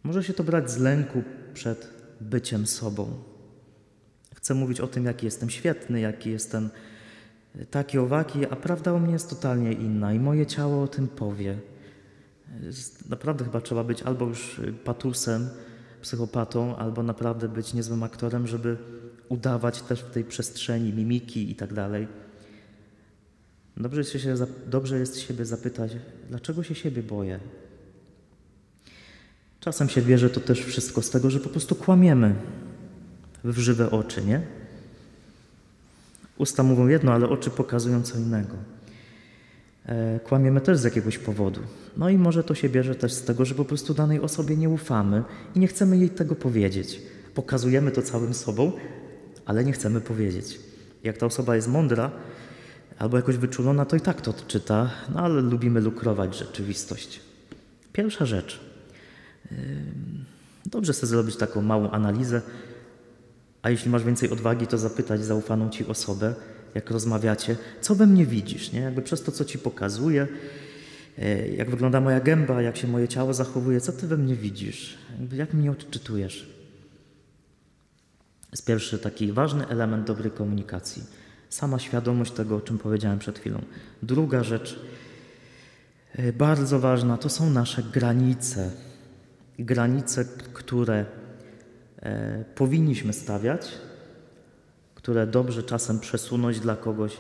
Może 0.03 0.23
się 0.23 0.33
to 0.33 0.43
brać 0.43 0.71
z 0.71 0.77
lęku 0.77 1.23
przed 1.53 1.89
byciem 2.21 2.67
sobą. 2.67 3.13
Chcę 4.35 4.53
mówić 4.53 4.81
o 4.81 4.87
tym, 4.87 5.05
jaki 5.05 5.25
jestem 5.25 5.49
świetny, 5.49 5.99
jaki 5.99 6.31
jestem 6.31 6.69
taki 7.71 7.97
owaki, 7.97 8.45
a 8.45 8.55
prawda 8.55 8.93
o 8.93 8.99
mnie 8.99 9.13
jest 9.13 9.29
totalnie 9.29 9.73
inna 9.73 10.13
i 10.13 10.19
moje 10.19 10.45
ciało 10.45 10.83
o 10.83 10.87
tym 10.87 11.07
powie. 11.07 11.57
Naprawdę 13.09 13.45
chyba 13.45 13.61
trzeba 13.61 13.83
być 13.83 14.03
albo 14.03 14.25
już 14.25 14.61
patusem, 14.83 15.49
psychopatą, 16.01 16.75
albo 16.75 17.03
naprawdę 17.03 17.49
być 17.49 17.73
niezłym 17.73 18.03
aktorem, 18.03 18.47
żeby 18.47 18.77
udawać 19.29 19.81
też 19.81 19.99
w 19.99 20.11
tej 20.11 20.23
przestrzeni 20.23 20.93
mimiki 20.93 21.51
i 21.51 21.55
tak 21.55 21.73
dalej. 21.73 22.07
Dobrze 23.77 24.01
jest, 24.01 24.11
się, 24.11 24.35
dobrze 24.67 24.99
jest 24.99 25.19
siebie 25.19 25.45
zapytać, 25.45 25.91
dlaczego 26.29 26.63
się 26.63 26.75
siebie 26.75 27.03
boję. 27.03 27.39
Czasem 29.59 29.89
się 29.89 30.01
bierze 30.01 30.29
to 30.29 30.39
też 30.39 30.59
wszystko 30.59 31.01
z 31.01 31.09
tego, 31.09 31.29
że 31.29 31.39
po 31.39 31.49
prostu 31.49 31.75
kłamiemy 31.75 32.35
w 33.43 33.57
żywe 33.57 33.91
oczy, 33.91 34.25
nie? 34.25 34.41
Usta 36.37 36.63
mówią 36.63 36.87
jedno, 36.87 37.13
ale 37.13 37.29
oczy 37.29 37.49
pokazują 37.49 38.03
co 38.03 38.17
innego. 38.17 38.55
E, 39.87 40.19
kłamiemy 40.19 40.61
też 40.61 40.77
z 40.77 40.83
jakiegoś 40.83 41.17
powodu. 41.17 41.61
No 41.97 42.09
i 42.09 42.17
może 42.17 42.43
to 42.43 42.55
się 42.55 42.69
bierze 42.69 42.95
też 42.95 43.13
z 43.13 43.23
tego, 43.23 43.45
że 43.45 43.55
po 43.55 43.65
prostu 43.65 43.93
danej 43.93 44.19
osobie 44.19 44.57
nie 44.57 44.69
ufamy 44.69 45.23
i 45.55 45.59
nie 45.59 45.67
chcemy 45.67 45.97
jej 45.97 46.09
tego 46.09 46.35
powiedzieć. 46.35 47.01
Pokazujemy 47.33 47.91
to 47.91 48.01
całym 48.01 48.33
sobą, 48.33 48.71
ale 49.45 49.63
nie 49.63 49.71
chcemy 49.71 50.01
powiedzieć. 50.01 50.59
Jak 51.03 51.17
ta 51.17 51.25
osoba 51.25 51.55
jest 51.55 51.67
mądra 51.67 52.11
albo 52.99 53.17
jakoś 53.17 53.37
wyczulona, 53.37 53.85
to 53.85 53.95
i 53.95 54.01
tak 54.01 54.21
to 54.21 54.31
odczyta, 54.31 54.89
no 55.13 55.19
ale 55.19 55.41
lubimy 55.41 55.81
lukrować 55.81 56.37
rzeczywistość. 56.37 57.19
Pierwsza 57.93 58.25
rzecz. 58.25 58.59
Dobrze 60.65 60.93
sobie 60.93 61.07
zrobić 61.07 61.35
taką 61.35 61.61
małą 61.61 61.91
analizę, 61.91 62.41
a 63.61 63.69
jeśli 63.69 63.91
masz 63.91 64.03
więcej 64.03 64.29
odwagi, 64.29 64.67
to 64.67 64.77
zapytać 64.77 65.23
zaufaną 65.23 65.69
ci 65.69 65.85
osobę, 65.85 66.35
jak 66.75 66.91
rozmawiacie, 66.91 67.55
co 67.81 67.95
we 67.95 68.07
mnie 68.07 68.25
widzisz, 68.25 68.71
nie? 68.71 68.79
Jakby 68.79 69.01
przez 69.01 69.23
to, 69.23 69.31
co 69.31 69.45
ci 69.45 69.59
pokazuję, 69.59 70.27
e, 71.19 71.47
jak 71.47 71.69
wygląda 71.69 72.01
moja 72.01 72.19
gęba, 72.19 72.61
jak 72.61 72.77
się 72.77 72.87
moje 72.87 73.07
ciało 73.07 73.33
zachowuje, 73.33 73.81
co 73.81 73.91
ty 73.91 74.07
we 74.07 74.17
mnie 74.17 74.35
widzisz, 74.35 74.97
Jakby 75.19 75.35
jak 75.35 75.53
mnie 75.53 75.71
odczytujesz. 75.71 76.57
Jest 78.51 78.65
pierwszy 78.65 78.99
taki 78.99 79.31
ważny 79.31 79.67
element 79.67 80.07
dobrej 80.07 80.31
komunikacji. 80.31 81.03
Sama 81.49 81.79
świadomość 81.79 82.31
tego, 82.31 82.55
o 82.55 82.61
czym 82.61 82.77
powiedziałem 82.77 83.19
przed 83.19 83.39
chwilą. 83.39 83.61
Druga 84.03 84.43
rzecz, 84.43 84.79
e, 86.13 86.33
bardzo 86.33 86.79
ważna, 86.79 87.17
to 87.17 87.29
są 87.29 87.49
nasze 87.49 87.83
granice. 87.83 88.71
Granice, 89.59 90.25
które 90.53 91.05
e, 92.01 92.43
powinniśmy 92.55 93.13
stawiać, 93.13 93.71
które 95.07 95.27
dobrze 95.27 95.63
czasem 95.63 95.99
przesunąć 95.99 96.59
dla 96.59 96.75
kogoś 96.75 97.13
e, 97.13 97.19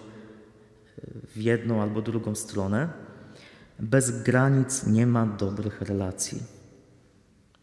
w 1.35 1.37
jedną 1.37 1.81
albo 1.81 2.01
drugą 2.01 2.35
stronę. 2.35 2.89
Bez 3.79 4.23
granic 4.23 4.87
nie 4.87 5.07
ma 5.07 5.25
dobrych 5.25 5.81
relacji. 5.81 6.43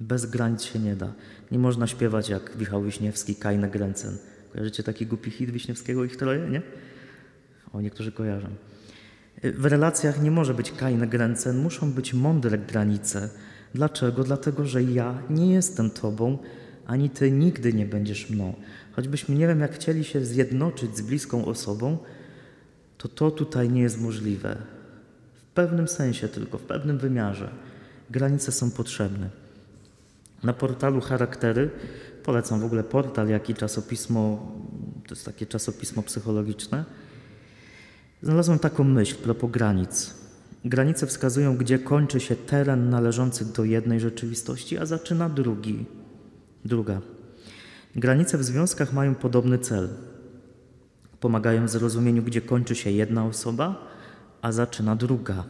Bez 0.01 0.27
granic 0.27 0.63
się 0.63 0.79
nie 0.79 0.97
da. 0.97 1.13
Nie 1.51 1.59
można 1.59 1.87
śpiewać 1.87 2.29
jak 2.29 2.57
Michał 2.57 2.83
Wiśniewski, 2.83 3.37
Kajne 3.37 3.69
Gręcen. 3.69 4.19
Kojarzycie 4.53 4.83
taki 4.83 5.07
głupi 5.07 5.31
hit 5.31 5.51
Wiśniewskiego 5.51 6.05
ich 6.05 6.17
troje, 6.17 6.51
nie? 6.51 6.63
O, 7.73 7.81
niektórzy 7.81 8.13
kojarzą. 8.13 8.49
E, 9.43 9.53
w 9.53 9.67
relacjach 9.67 10.23
nie 10.23 10.31
może 10.31 10.55
być 10.55 10.73
Kajne 10.73 11.07
Gręcen, 11.07 11.59
muszą 11.59 11.93
być 11.93 12.15
mądre 12.15 12.59
granice. 12.59 13.29
Dlaczego? 13.75 14.25
Dlatego, 14.25 14.65
że 14.67 14.83
ja 14.83 15.23
nie 15.31 15.55
jestem 15.55 15.91
Tobą, 15.91 16.39
ani 16.87 17.11
Ty 17.11 17.31
nigdy 17.31 17.73
nie 17.73 17.87
będziesz 17.87 18.31
mną. 18.31 18.55
Choćbyśmy 18.93 19.35
nie 19.35 19.47
wiem, 19.47 19.61
jak 19.61 19.75
chcieli 19.75 20.05
się 20.05 20.25
zjednoczyć 20.25 20.97
z 20.97 21.01
bliską 21.01 21.45
osobą, 21.45 21.99
to 22.99 23.09
to 23.09 23.31
tutaj 23.31 23.71
nie 23.71 23.81
jest 23.81 24.01
możliwe. 24.01 24.57
W 25.35 25.55
pewnym 25.55 25.89
sensie 25.89 26.29
tylko, 26.29 26.59
w 26.59 26.63
pewnym 26.63 26.99
wymiarze. 26.99 27.51
Granice 28.11 28.53
są 28.53 28.71
potrzebne. 28.71 29.31
Na 30.43 30.53
portalu 30.53 31.01
Charaktery, 31.01 31.71
polecam 32.23 32.61
w 32.61 32.65
ogóle 32.65 32.85
portal, 32.85 33.29
jak 33.29 33.51
i 33.51 33.55
czasopismo, 33.55 34.53
to 35.09 35.15
jest 35.15 35.25
takie 35.25 35.47
czasopismo 35.47 36.03
psychologiczne, 36.03 36.85
znalazłem 38.23 38.59
taką 38.59 38.85
myśl 38.85 39.17
propos 39.17 39.51
granic. 39.51 40.15
Granice 40.65 41.07
wskazują, 41.07 41.57
gdzie 41.57 41.79
kończy 41.79 42.21
się 42.21 42.37
teren 42.37 42.91
należący 42.91 43.53
do 43.53 43.65
jednej 43.65 44.01
rzeczywistości, 44.01 44.79
a 44.79 44.87
zaczyna 44.87 45.29
drugi. 45.29 45.87
Druga. 46.65 47.01
Granice 47.97 48.39
w 48.39 48.45
związkach 48.45 48.93
mają 48.93 49.15
podobny 49.15 49.59
cel. 49.59 49.89
Pomagają 51.21 51.67
w 51.67 51.71
zrozumieniu, 51.71 52.23
gdzie 52.23 52.41
kończy 52.41 52.75
się 52.75 52.91
jedna 52.91 53.27
osoba, 53.27 53.89
a 54.43 54.53
zaczyna 54.53 54.97
druga. 54.97 55.45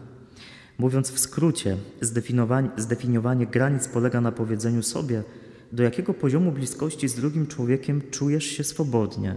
Mówiąc 0.78 1.10
w 1.10 1.18
skrócie, 1.18 1.76
zdefiniowanie, 2.00 2.70
zdefiniowanie 2.76 3.46
granic 3.46 3.88
polega 3.88 4.20
na 4.20 4.32
powiedzeniu 4.32 4.82
sobie, 4.82 5.22
do 5.72 5.82
jakiego 5.82 6.14
poziomu 6.14 6.52
bliskości 6.52 7.08
z 7.08 7.14
drugim 7.14 7.46
człowiekiem 7.46 8.02
czujesz 8.10 8.44
się 8.44 8.64
swobodnie. 8.64 9.36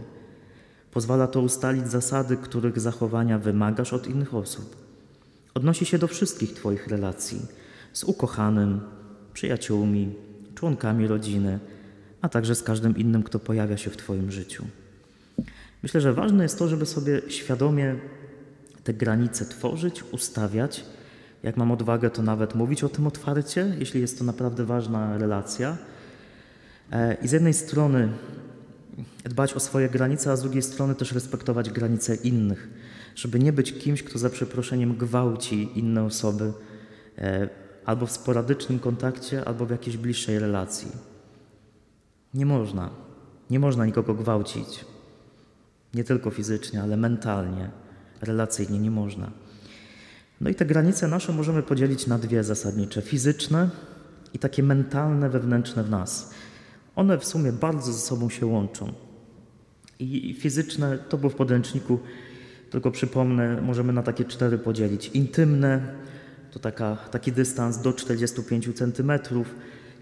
Pozwala 0.92 1.28
to 1.28 1.42
ustalić 1.42 1.92
zasady, 1.92 2.38
których 2.38 2.80
zachowania 2.80 3.40
wymagasz 3.40 3.94
od 3.94 4.08
innych 4.08 4.34
osób. 4.34 4.76
Odnosi 5.54 5.86
się 5.86 5.98
do 5.98 6.08
wszystkich 6.08 6.54
Twoich 6.54 6.88
relacji 6.88 7.42
z 7.94 8.04
ukochanym, 8.04 8.82
przyjaciółmi, 9.34 10.27
członkami 10.58 11.08
rodziny, 11.08 11.60
a 12.22 12.30
także 12.30 12.56
z 12.56 12.64
każdym 12.64 12.98
innym, 12.98 13.24
kto 13.24 13.40
pojawia 13.40 13.78
się 13.78 13.90
w 13.90 13.98
Twoim 13.98 14.32
życiu. 14.32 14.66
Myślę, 15.84 16.02
że 16.02 16.14
ważne 16.14 16.44
jest 16.44 16.60
to, 16.60 16.68
żeby 16.68 16.86
sobie 16.86 17.22
świadomie 17.28 17.96
te 18.84 18.94
granice 18.94 19.46
tworzyć, 19.46 20.04
ustawiać. 20.12 20.86
Jak 21.44 21.58
mam 21.58 21.72
odwagę, 21.72 22.10
to 22.10 22.22
nawet 22.22 22.56
mówić 22.56 22.84
o 22.84 22.90
tym 22.90 23.08
otwarcie, 23.08 23.76
jeśli 23.80 24.02
jest 24.02 24.18
to 24.18 24.24
naprawdę 24.24 24.66
ważna 24.66 25.18
relacja. 25.18 25.78
E, 26.92 27.18
I 27.22 27.28
z 27.28 27.32
jednej 27.32 27.54
strony 27.54 28.10
dbać 29.24 29.54
o 29.54 29.60
swoje 29.60 29.90
granice, 29.90 30.32
a 30.32 30.36
z 30.36 30.42
drugiej 30.42 30.62
strony 30.62 30.96
też 30.96 31.12
respektować 31.12 31.70
granice 31.70 32.16
innych, 32.16 32.70
żeby 33.16 33.40
nie 33.40 33.54
być 33.54 33.74
kimś, 33.74 34.04
kto 34.04 34.20
za 34.20 34.30
przeproszeniem 34.30 34.96
gwałci 34.96 35.80
inne 35.80 36.04
osoby 36.04 36.54
e, 37.18 37.50
albo 37.88 38.06
w 38.06 38.12
sporadycznym 38.12 38.80
kontakcie, 38.80 39.46
albo 39.46 39.66
w 39.66 39.70
jakiejś 39.70 39.98
bliższej 39.98 40.40
relacji. 40.40 40.92
Nie 42.34 42.46
można. 42.46 42.90
Nie 43.50 43.60
można 43.60 43.86
nikogo 43.86 44.14
gwałcić. 44.14 44.86
Nie 45.94 46.04
tylko 46.04 46.32
fizycznie, 46.32 46.82
ale 46.82 46.98
mentalnie, 46.98 47.70
relacyjnie 48.22 48.80
nie 48.80 48.92
można. 48.92 49.32
No 50.42 50.50
i 50.50 50.56
te 50.56 50.66
granice 50.66 51.08
nasze 51.08 51.34
możemy 51.34 51.64
podzielić 51.64 52.08
na 52.08 52.18
dwie 52.18 52.44
zasadnicze: 52.44 53.02
fizyczne 53.02 53.70
i 54.34 54.40
takie 54.40 54.64
mentalne, 54.64 55.30
wewnętrzne 55.30 55.84
w 55.84 55.90
nas. 55.90 56.34
One 56.96 57.18
w 57.18 57.26
sumie 57.26 57.52
bardzo 57.52 57.94
ze 57.94 58.00
sobą 58.00 58.30
się 58.30 58.46
łączą. 58.46 58.94
I 60.00 60.34
fizyczne 60.40 60.98
to 60.98 61.18
było 61.18 61.30
w 61.30 61.36
podręczniku, 61.36 62.00
tylko 62.70 62.92
przypomnę, 62.92 63.62
możemy 63.62 63.94
na 63.94 64.04
takie 64.04 64.26
cztery 64.26 64.58
podzielić. 64.58 65.08
Intymne 65.08 65.96
to 66.58 66.62
taka, 66.62 66.96
taki 66.96 67.32
dystans 67.32 67.82
do 67.82 67.94
45 67.94 68.78
centymetrów 68.78 69.56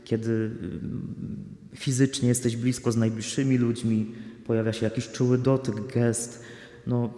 kiedy 0.05 0.31
y, 0.31 1.77
fizycznie 1.77 2.29
jesteś 2.29 2.55
blisko 2.55 2.91
z 2.91 2.97
najbliższymi 2.97 3.57
ludźmi, 3.57 4.12
pojawia 4.45 4.74
się 4.74 4.85
jakiś 4.85 5.07
czuły 5.07 5.38
dotyk, 5.38 5.93
gest, 5.93 6.43
no, 6.88 7.13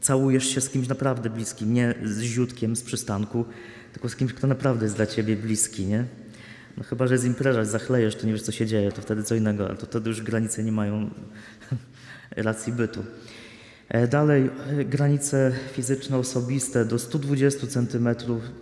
całujesz 0.00 0.44
się 0.44 0.60
z 0.60 0.70
kimś 0.70 0.88
naprawdę 0.88 1.30
bliskim, 1.30 1.74
nie 1.74 1.94
z 2.04 2.20
ziutkiem 2.20 2.76
z 2.76 2.82
przystanku, 2.82 3.44
tylko 3.92 4.08
z 4.08 4.16
kimś, 4.16 4.32
kto 4.32 4.46
naprawdę 4.46 4.84
jest 4.84 4.96
dla 4.96 5.06
ciebie 5.06 5.36
bliski, 5.36 5.86
nie? 5.86 6.04
No 6.76 6.84
chyba, 6.84 7.06
że 7.06 7.18
z 7.18 7.24
impreza 7.24 7.64
zachlejesz, 7.64 8.16
to 8.16 8.26
nie 8.26 8.32
wiesz, 8.32 8.42
co 8.42 8.52
się 8.52 8.66
dzieje, 8.66 8.92
to 8.92 9.02
wtedy 9.02 9.22
co 9.22 9.34
innego, 9.34 9.66
ale 9.66 9.76
to 9.76 9.86
wtedy 9.86 10.08
już 10.10 10.22
granice 10.22 10.64
nie 10.64 10.72
mają 10.72 11.10
racji 12.36 12.72
bytu. 12.72 13.04
E, 13.92 14.08
dalej, 14.08 14.50
e, 14.78 14.84
granice 14.84 15.52
fizyczne, 15.72 16.18
osobiste 16.18 16.84
do 16.84 16.98
120 16.98 17.66
cm, 17.66 18.08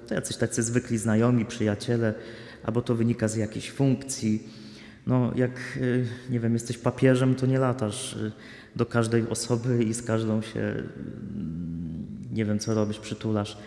to 0.06 0.14
jacyś 0.14 0.36
tacy 0.36 0.62
zwykli 0.62 0.98
znajomi, 0.98 1.44
przyjaciele, 1.44 2.14
albo 2.62 2.82
to 2.82 2.94
wynika 2.94 3.28
z 3.28 3.36
jakiejś 3.36 3.70
funkcji. 3.70 4.48
No, 5.06 5.32
jak, 5.36 5.50
y, 5.76 6.06
nie 6.30 6.40
wiem, 6.40 6.52
jesteś 6.52 6.78
papieżem, 6.78 7.34
to 7.34 7.46
nie 7.46 7.58
latasz 7.58 8.18
do 8.76 8.86
każdej 8.86 9.28
osoby 9.28 9.84
i 9.84 9.94
z 9.94 10.02
każdą 10.02 10.42
się, 10.42 10.60
y, 10.60 10.84
nie 12.32 12.44
wiem, 12.44 12.58
co 12.58 12.74
robisz, 12.74 12.98
przytulasz. 12.98 13.58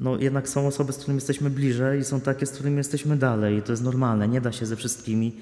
No, 0.00 0.18
jednak 0.18 0.48
są 0.48 0.66
osoby, 0.66 0.92
z 0.92 0.96
którymi 0.96 1.16
jesteśmy 1.16 1.50
bliżej 1.50 2.00
i 2.00 2.04
są 2.04 2.20
takie, 2.20 2.46
z 2.46 2.50
którymi 2.50 2.76
jesteśmy 2.76 3.16
dalej. 3.16 3.62
To 3.62 3.72
jest 3.72 3.82
normalne. 3.82 4.28
Nie 4.28 4.40
da 4.40 4.52
się 4.52 4.66
ze 4.66 4.76
wszystkimi 4.76 5.40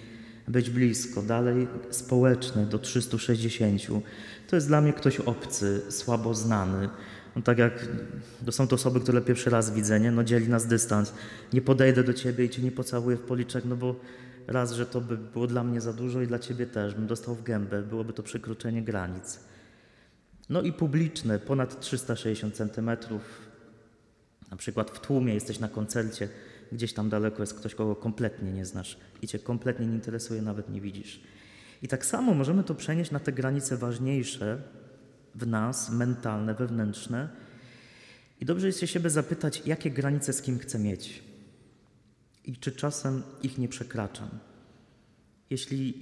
być 0.48 0.70
blisko. 0.70 1.22
Dalej 1.22 1.68
społeczny 1.90 2.66
do 2.66 2.78
360. 2.78 3.82
To 4.48 4.56
jest 4.56 4.68
dla 4.68 4.80
mnie 4.80 4.92
ktoś 4.92 5.20
obcy, 5.20 5.82
słabo 5.88 6.34
znany. 6.34 6.88
No 7.36 7.42
tak 7.42 7.58
jak 7.58 7.88
to 8.46 8.52
są 8.52 8.68
to 8.68 8.76
osoby, 8.76 9.00
które 9.00 9.20
pierwszy 9.20 9.50
raz 9.50 9.70
widzę, 9.70 10.00
nie? 10.00 10.12
No 10.12 10.24
dzieli 10.24 10.48
nas 10.48 10.66
dystans. 10.66 11.12
Nie 11.52 11.62
podejdę 11.62 12.04
do 12.04 12.14
ciebie 12.14 12.44
i 12.44 12.50
cię 12.50 12.62
nie 12.62 12.72
pocałuję 12.72 13.16
w 13.16 13.20
policzek, 13.20 13.64
no 13.64 13.76
bo 13.76 14.00
raz, 14.46 14.72
że 14.72 14.86
to 14.86 15.00
by 15.00 15.16
było 15.16 15.46
dla 15.46 15.64
mnie 15.64 15.80
za 15.80 15.92
dużo 15.92 16.22
i 16.22 16.26
dla 16.26 16.38
ciebie 16.38 16.66
też. 16.66 16.94
Bym 16.94 17.06
dostał 17.06 17.34
w 17.34 17.42
gębę, 17.42 17.82
byłoby 17.82 18.12
to 18.12 18.22
przekroczenie 18.22 18.82
granic. 18.82 19.40
No 20.48 20.62
i 20.62 20.72
publiczne, 20.72 21.38
ponad 21.38 21.80
360 21.80 22.54
centymetrów. 22.54 23.22
Na 24.50 24.56
przykład 24.56 24.90
w 24.90 25.00
tłumie 25.00 25.34
jesteś 25.34 25.58
na 25.58 25.68
koncercie, 25.68 26.28
gdzieś 26.72 26.92
tam 26.92 27.08
daleko 27.08 27.42
jest 27.42 27.54
ktoś, 27.54 27.74
kogo 27.74 27.96
kompletnie 27.96 28.52
nie 28.52 28.64
znasz 28.64 28.98
i 29.22 29.26
cię 29.26 29.38
kompletnie 29.38 29.86
nie 29.86 29.94
interesuje, 29.94 30.42
nawet 30.42 30.68
nie 30.68 30.80
widzisz. 30.80 31.20
I 31.82 31.88
tak 31.88 32.06
samo 32.06 32.34
możemy 32.34 32.64
to 32.64 32.74
przenieść 32.74 33.10
na 33.10 33.20
te 33.20 33.32
granice 33.32 33.76
ważniejsze 33.76 34.62
w 35.34 35.46
nas, 35.46 35.90
mentalne, 35.90 36.54
wewnętrzne. 36.54 37.28
I 38.40 38.44
dobrze 38.44 38.66
jest 38.66 38.80
się 38.80 38.86
siebie 38.86 39.10
zapytać, 39.10 39.62
jakie 39.66 39.90
granice 39.90 40.32
z 40.32 40.42
kim 40.42 40.58
chcę 40.58 40.78
mieć 40.78 41.22
i 42.44 42.56
czy 42.56 42.72
czasem 42.72 43.22
ich 43.42 43.58
nie 43.58 43.68
przekraczam. 43.68 44.28
Jeśli 45.50 45.94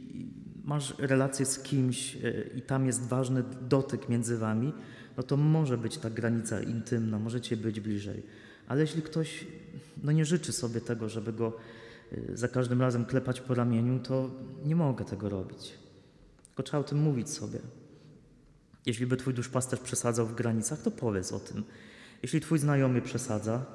masz 0.65 0.95
relację 0.99 1.47
z 1.47 1.59
kimś 1.59 2.17
e, 2.17 2.19
i 2.57 2.63
tam 2.63 2.87
jest 2.87 3.03
ważny 3.03 3.45
dotyk 3.69 4.09
między 4.09 4.39
wami, 4.39 4.73
no 5.17 5.23
to 5.23 5.37
może 5.37 5.79
być 5.79 5.99
ta 5.99 6.11
granica 6.11 6.61
intymna, 6.61 7.19
możecie 7.19 7.57
być 7.57 7.81
bliżej. 7.81 8.23
Ale 8.69 8.81
jeśli 8.81 9.03
ktoś 9.03 9.47
no 10.03 10.13
nie 10.13 10.25
życzy 10.25 10.53
sobie 10.53 10.81
tego, 10.81 11.09
żeby 11.09 11.33
go 11.33 11.53
e, 12.13 12.37
za 12.37 12.49
każdym 12.49 12.81
razem 12.81 13.05
klepać 13.05 13.41
po 13.41 13.55
ramieniu, 13.55 13.99
to 13.99 14.31
nie 14.65 14.77
mogę 14.77 15.05
tego 15.05 15.29
robić. 15.29 15.75
Tylko 16.47 16.63
trzeba 16.63 16.81
o 16.81 16.85
tym 16.85 16.99
mówić 16.99 17.31
sobie. 17.31 17.59
Jeśli 18.87 19.07
by 19.07 19.17
twój 19.17 19.35
duszpasterz 19.35 19.81
przesadzał 19.81 20.27
w 20.27 20.35
granicach, 20.35 20.83
to 20.83 20.91
powiedz 20.91 21.33
o 21.33 21.41
tym. 21.41 21.65
Jeśli 22.23 22.41
twój 22.41 22.59
znajomy 22.59 23.03
przesadza, 23.03 23.67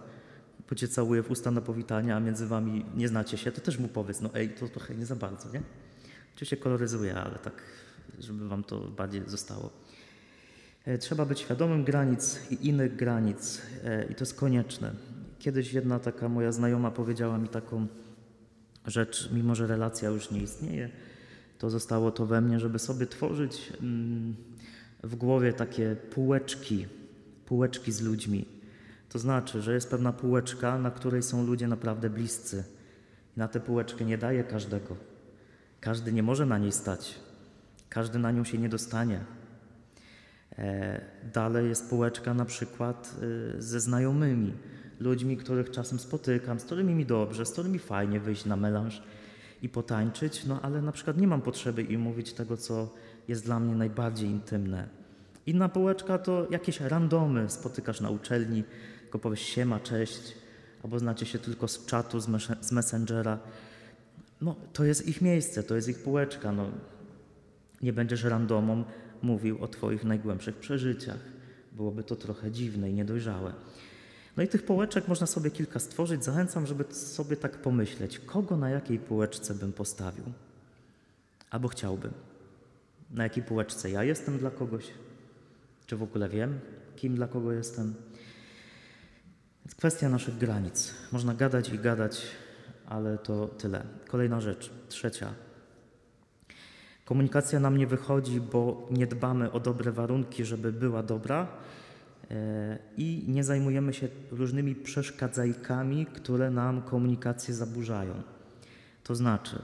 bo 0.70 0.76
cię 0.76 0.88
całuje 0.88 1.24
w 1.24 1.32
usta 1.32 1.52
na 1.52 1.62
powitanie, 1.62 2.16
a 2.16 2.20
między 2.20 2.48
wami 2.48 2.86
nie 2.96 3.08
znacie 3.08 3.38
się, 3.38 3.52
to 3.52 3.62
też 3.62 3.80
mu 3.80 3.88
powiedz, 3.88 4.22
no 4.22 4.30
ej, 4.34 4.50
to 4.50 4.68
trochę 4.68 4.96
nie 4.96 5.06
za 5.06 5.16
bardzo, 5.16 5.50
nie? 5.54 5.62
Oczywiście 6.36 6.58
koloryzuje, 6.58 7.16
ale 7.16 7.40
tak, 7.40 7.64
żeby 8.20 8.48
wam 8.48 8.64
to 8.64 8.80
bardziej 8.80 9.22
zostało. 9.28 9.70
E, 10.86 10.98
trzeba 10.98 11.26
być 11.26 11.40
świadomym 11.40 11.84
granic 11.84 12.40
i 12.52 12.68
innych 12.68 12.96
granic 12.96 13.62
e, 13.84 14.06
i 14.06 14.16
to 14.16 14.20
jest 14.20 14.40
konieczne. 14.40 14.92
Kiedyś 15.40 15.74
jedna 15.74 16.00
taka 16.00 16.30
moja 16.30 16.52
znajoma 16.52 16.92
powiedziała 16.92 17.38
mi 17.38 17.50
taką 17.50 17.88
rzecz, 18.86 19.30
mimo 19.32 19.56
że 19.56 19.68
relacja 19.68 20.10
już 20.10 20.32
nie 20.32 20.42
istnieje, 20.42 20.90
to 21.58 21.70
zostało 21.70 22.12
to 22.12 22.26
we 22.26 22.42
mnie, 22.42 22.60
żeby 22.60 22.80
sobie 22.80 23.06
tworzyć 23.06 23.74
mm, 23.82 24.36
w 25.04 25.16
głowie 25.16 25.54
takie 25.54 25.96
półeczki, 25.96 26.88
półeczki 27.46 27.92
z 27.92 28.02
ludźmi. 28.02 28.46
To 29.10 29.20
znaczy, 29.20 29.62
że 29.62 29.74
jest 29.74 29.90
pewna 29.90 30.14
półeczka, 30.14 30.80
na 30.80 30.92
której 30.92 31.24
są 31.24 31.46
ludzie 31.46 31.68
naprawdę 31.68 32.10
bliscy. 32.10 32.64
I 33.38 33.40
na 33.40 33.48
tę 33.48 33.60
półeczkę 33.60 34.06
nie 34.06 34.18
daje 34.18 34.44
każdego. 34.44 34.96
Każdy 35.80 36.14
nie 36.14 36.24
może 36.24 36.46
na 36.46 36.58
niej 36.58 36.72
stać. 36.72 37.20
Każdy 37.90 38.20
na 38.20 38.32
nią 38.32 38.44
się 38.44 38.58
nie 38.58 38.70
dostanie. 38.70 39.20
E, 40.60 41.02
dalej 41.34 41.70
jest 41.70 41.90
półeczka 41.90 42.34
na 42.34 42.46
przykład 42.46 43.16
y, 43.58 43.62
ze 43.62 43.80
znajomymi, 43.80 44.54
ludźmi, 45.00 45.38
których 45.38 45.72
czasem 45.72 46.00
spotykam, 46.00 46.60
z 46.60 46.64
którymi 46.64 46.96
mi 46.96 47.06
dobrze, 47.06 47.46
z 47.46 47.52
którymi 47.52 47.80
fajnie 47.80 48.20
wyjść 48.20 48.46
na 48.46 48.56
melanż 48.56 49.02
i 49.62 49.70
potańczyć, 49.70 50.46
no 50.46 50.62
ale 50.62 50.82
na 50.82 50.92
przykład 50.92 51.18
nie 51.18 51.28
mam 51.28 51.42
potrzeby 51.42 51.84
im 51.84 52.02
mówić 52.02 52.34
tego, 52.34 52.58
co 52.58 52.94
jest 53.28 53.46
dla 53.46 53.60
mnie 53.60 53.76
najbardziej 53.76 54.30
intymne. 54.30 54.88
Inna 55.46 55.70
półeczka 55.70 56.18
to 56.18 56.48
jakieś 56.50 56.80
randomy 56.80 57.50
spotykasz 57.50 58.02
na 58.02 58.10
uczelni, 58.10 58.64
tylko 59.02 59.20
powiesz 59.20 59.42
siema, 59.42 59.80
cześć, 59.80 60.36
albo 60.84 61.00
znacie 61.00 61.26
się 61.26 61.40
tylko 61.40 61.68
z 61.68 61.86
czatu, 61.86 62.20
z, 62.20 62.72
messengera. 62.72 63.40
No, 64.42 64.56
to 64.74 64.84
jest 64.84 65.08
ich 65.08 65.22
miejsce, 65.22 65.64
to 65.64 65.76
jest 65.76 65.90
ich 65.90 66.04
półeczka. 66.04 66.52
No, 66.52 66.72
nie 67.82 67.94
będziesz 67.94 68.24
randomom 68.24 68.86
mówił 69.24 69.64
o 69.64 69.68
Twoich 69.68 70.04
najgłębszych 70.04 70.56
przeżyciach. 70.56 71.20
Byłoby 71.72 72.04
to 72.04 72.16
trochę 72.16 72.52
dziwne 72.52 72.90
i 72.90 72.94
niedojrzałe. 72.94 73.54
No 74.38 74.44
i 74.44 74.48
tych 74.48 74.66
półeczek 74.66 75.08
można 75.08 75.28
sobie 75.28 75.52
kilka 75.52 75.80
stworzyć. 75.80 76.24
Zachęcam, 76.24 76.66
żeby 76.66 76.94
sobie 76.94 77.36
tak 77.38 77.58
pomyśleć, 77.58 78.20
kogo 78.20 78.58
na 78.58 78.70
jakiej 78.70 79.00
półeczce 79.00 79.56
bym 79.56 79.74
postawił. 79.74 80.24
Albo 81.50 81.68
chciałbym. 81.68 82.12
Na 83.12 83.24
jakiej 83.24 83.44
półeczce 83.44 83.90
ja 83.90 84.04
jestem 84.04 84.38
dla 84.38 84.52
kogoś, 84.52 84.86
czy 85.86 85.98
w 85.98 86.04
ogóle 86.04 86.30
wiem, 86.30 86.60
kim 86.96 87.16
dla 87.16 87.28
kogo 87.28 87.52
jestem. 87.52 87.94
Więc 89.66 89.76
kwestia 89.76 90.10
naszych 90.10 90.38
granic. 90.38 90.94
Można 91.12 91.34
gadać 91.34 91.70
i 91.70 91.80
gadać, 91.80 92.22
ale 92.86 93.18
to 93.18 93.48
tyle. 93.48 93.86
Kolejna 94.08 94.42
rzecz, 94.42 94.72
trzecia. 94.90 95.34
Komunikacja 97.10 97.60
nam 97.60 97.78
nie 97.78 97.88
wychodzi, 97.88 98.42
bo 98.42 98.88
nie 98.92 99.08
dbamy 99.08 99.52
o 99.52 99.60
dobre 99.60 99.92
warunki, 99.92 100.46
żeby 100.46 100.72
była 100.72 101.04
dobra 101.04 101.48
e, 102.32 102.78
i 102.98 103.24
nie 103.28 103.44
zajmujemy 103.44 103.94
się 103.94 104.08
różnymi 104.32 104.76
przeszkadzajkami, 104.76 106.06
które 106.06 106.52
nam 106.52 106.82
komunikację 106.82 107.54
zaburzają. 107.54 108.14
To 109.04 109.16
znaczy, 109.16 109.62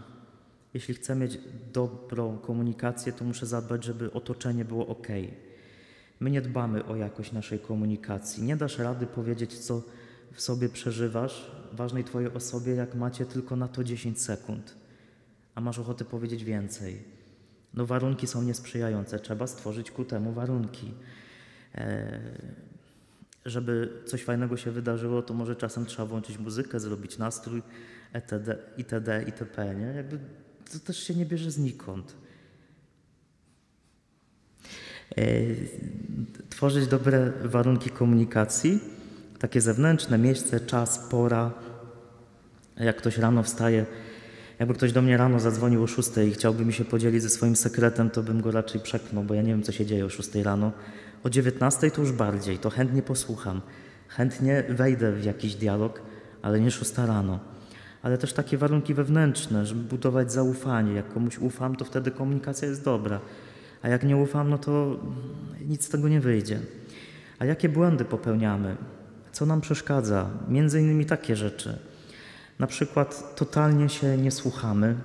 jeśli 0.74 0.94
chcę 0.94 1.16
mieć 1.16 1.40
dobrą 1.74 2.38
komunikację, 2.38 3.14
to 3.14 3.26
muszę 3.26 3.46
zadbać, 3.46 3.84
żeby 3.84 4.14
otoczenie 4.14 4.66
było 4.66 4.88
ok. 4.88 5.08
My 6.20 6.32
nie 6.32 6.42
dbamy 6.42 6.86
o 6.86 6.96
jakość 6.96 7.32
naszej 7.32 7.60
komunikacji. 7.60 8.44
Nie 8.44 8.56
dasz 8.56 8.78
rady 8.78 9.06
powiedzieć, 9.06 9.60
co 9.60 9.82
w 10.34 10.42
sobie 10.42 10.70
przeżywasz, 10.70 11.52
ważnej 11.74 12.04
Twojej 12.04 12.34
osobie, 12.34 12.76
jak 12.76 12.96
macie 12.96 13.26
tylko 13.26 13.56
na 13.56 13.68
to 13.68 13.84
10 13.84 14.22
sekund, 14.22 14.76
a 15.56 15.62
masz 15.62 15.80
ochotę 15.80 16.06
powiedzieć 16.06 16.44
więcej. 16.44 17.15
No, 17.76 17.86
warunki 17.86 18.28
są 18.28 18.44
niesprzyjające, 18.44 19.20
trzeba 19.20 19.48
stworzyć 19.48 19.92
ku 19.92 20.06
temu 20.06 20.34
warunki. 20.34 20.94
E, 21.76 22.20
żeby 23.46 23.90
coś 24.06 24.24
fajnego 24.24 24.58
się 24.58 24.72
wydarzyło, 24.72 25.22
to 25.22 25.34
może 25.34 25.56
czasem 25.56 25.86
trzeba 25.86 26.06
włączyć 26.06 26.38
muzykę, 26.38 26.80
zrobić 26.80 27.18
nastrój, 27.18 27.62
itd., 28.14 28.58
itd., 28.78 29.24
itp. 29.26 29.76
Nie? 29.76 29.86
Jakby 29.86 30.20
to 30.72 30.80
też 30.80 31.04
się 31.04 31.16
nie 31.16 31.26
bierze 31.26 31.52
znikąd. 31.52 32.16
E, 35.18 35.24
tworzyć 36.50 36.88
dobre 36.88 37.32
warunki 37.44 37.90
komunikacji, 37.90 38.80
takie 39.40 39.62
zewnętrzne, 39.62 40.18
miejsce, 40.18 40.60
czas, 40.60 41.00
pora. 41.10 41.54
Jak 42.78 42.96
ktoś 42.98 43.18
rano 43.18 43.44
wstaje, 43.44 43.86
jakby 44.60 44.74
ktoś 44.74 44.92
do 44.92 45.02
mnie 45.02 45.18
rano 45.18 45.40
zadzwonił 45.40 45.84
o 45.84 45.88
6 45.88 46.10
i 46.28 46.32
chciałby 46.32 46.66
mi 46.66 46.74
się 46.74 46.86
podzielić 46.86 47.22
ze 47.22 47.30
swoim 47.30 47.56
sekretem, 47.56 48.10
to 48.10 48.24
bym 48.24 48.42
go 48.42 48.52
raczej 48.52 48.82
przeknął, 48.82 49.24
bo 49.24 49.34
ja 49.34 49.42
nie 49.42 49.52
wiem, 49.52 49.64
co 49.64 49.72
się 49.72 49.86
dzieje 49.86 50.06
o 50.06 50.10
6 50.10 50.36
rano. 50.36 50.72
O 51.24 51.30
19 51.30 51.92
to 51.92 52.02
już 52.02 52.12
bardziej, 52.12 52.58
to 52.58 52.70
chętnie 52.70 53.02
posłucham. 53.02 53.62
Chętnie 54.08 54.64
wejdę 54.70 55.12
w 55.12 55.24
jakiś 55.24 55.56
dialog, 55.56 56.02
ale 56.42 56.60
nie 56.60 56.72
6 56.72 56.98
rano. 56.98 57.40
Ale 58.04 58.18
też 58.18 58.34
takie 58.34 58.58
warunki 58.58 58.94
wewnętrzne, 58.94 59.66
żeby 59.66 59.82
budować 59.82 60.32
zaufanie. 60.32 60.94
Jak 60.94 61.14
komuś 61.14 61.38
ufam, 61.38 61.76
to 61.76 61.86
wtedy 61.86 62.12
komunikacja 62.12 62.68
jest 62.68 62.84
dobra. 62.84 63.20
A 63.82 63.90
jak 63.90 64.04
nie 64.04 64.18
ufam, 64.18 64.50
no 64.50 64.58
to 64.58 65.00
nic 65.68 65.86
z 65.86 65.90
tego 65.90 66.08
nie 66.08 66.20
wyjdzie. 66.20 66.60
A 67.40 67.46
jakie 67.46 67.70
błędy 67.70 68.06
popełniamy? 68.06 68.76
Co 69.32 69.46
nam 69.46 69.62
przeszkadza? 69.62 70.30
Między 70.48 70.82
innymi 70.82 71.06
takie 71.06 71.36
rzeczy. 71.36 71.80
Na 72.60 72.68
przykład 72.68 73.36
totalnie 73.36 73.90
się 73.90 74.18
nie 74.18 74.32
słuchamy 74.32 74.96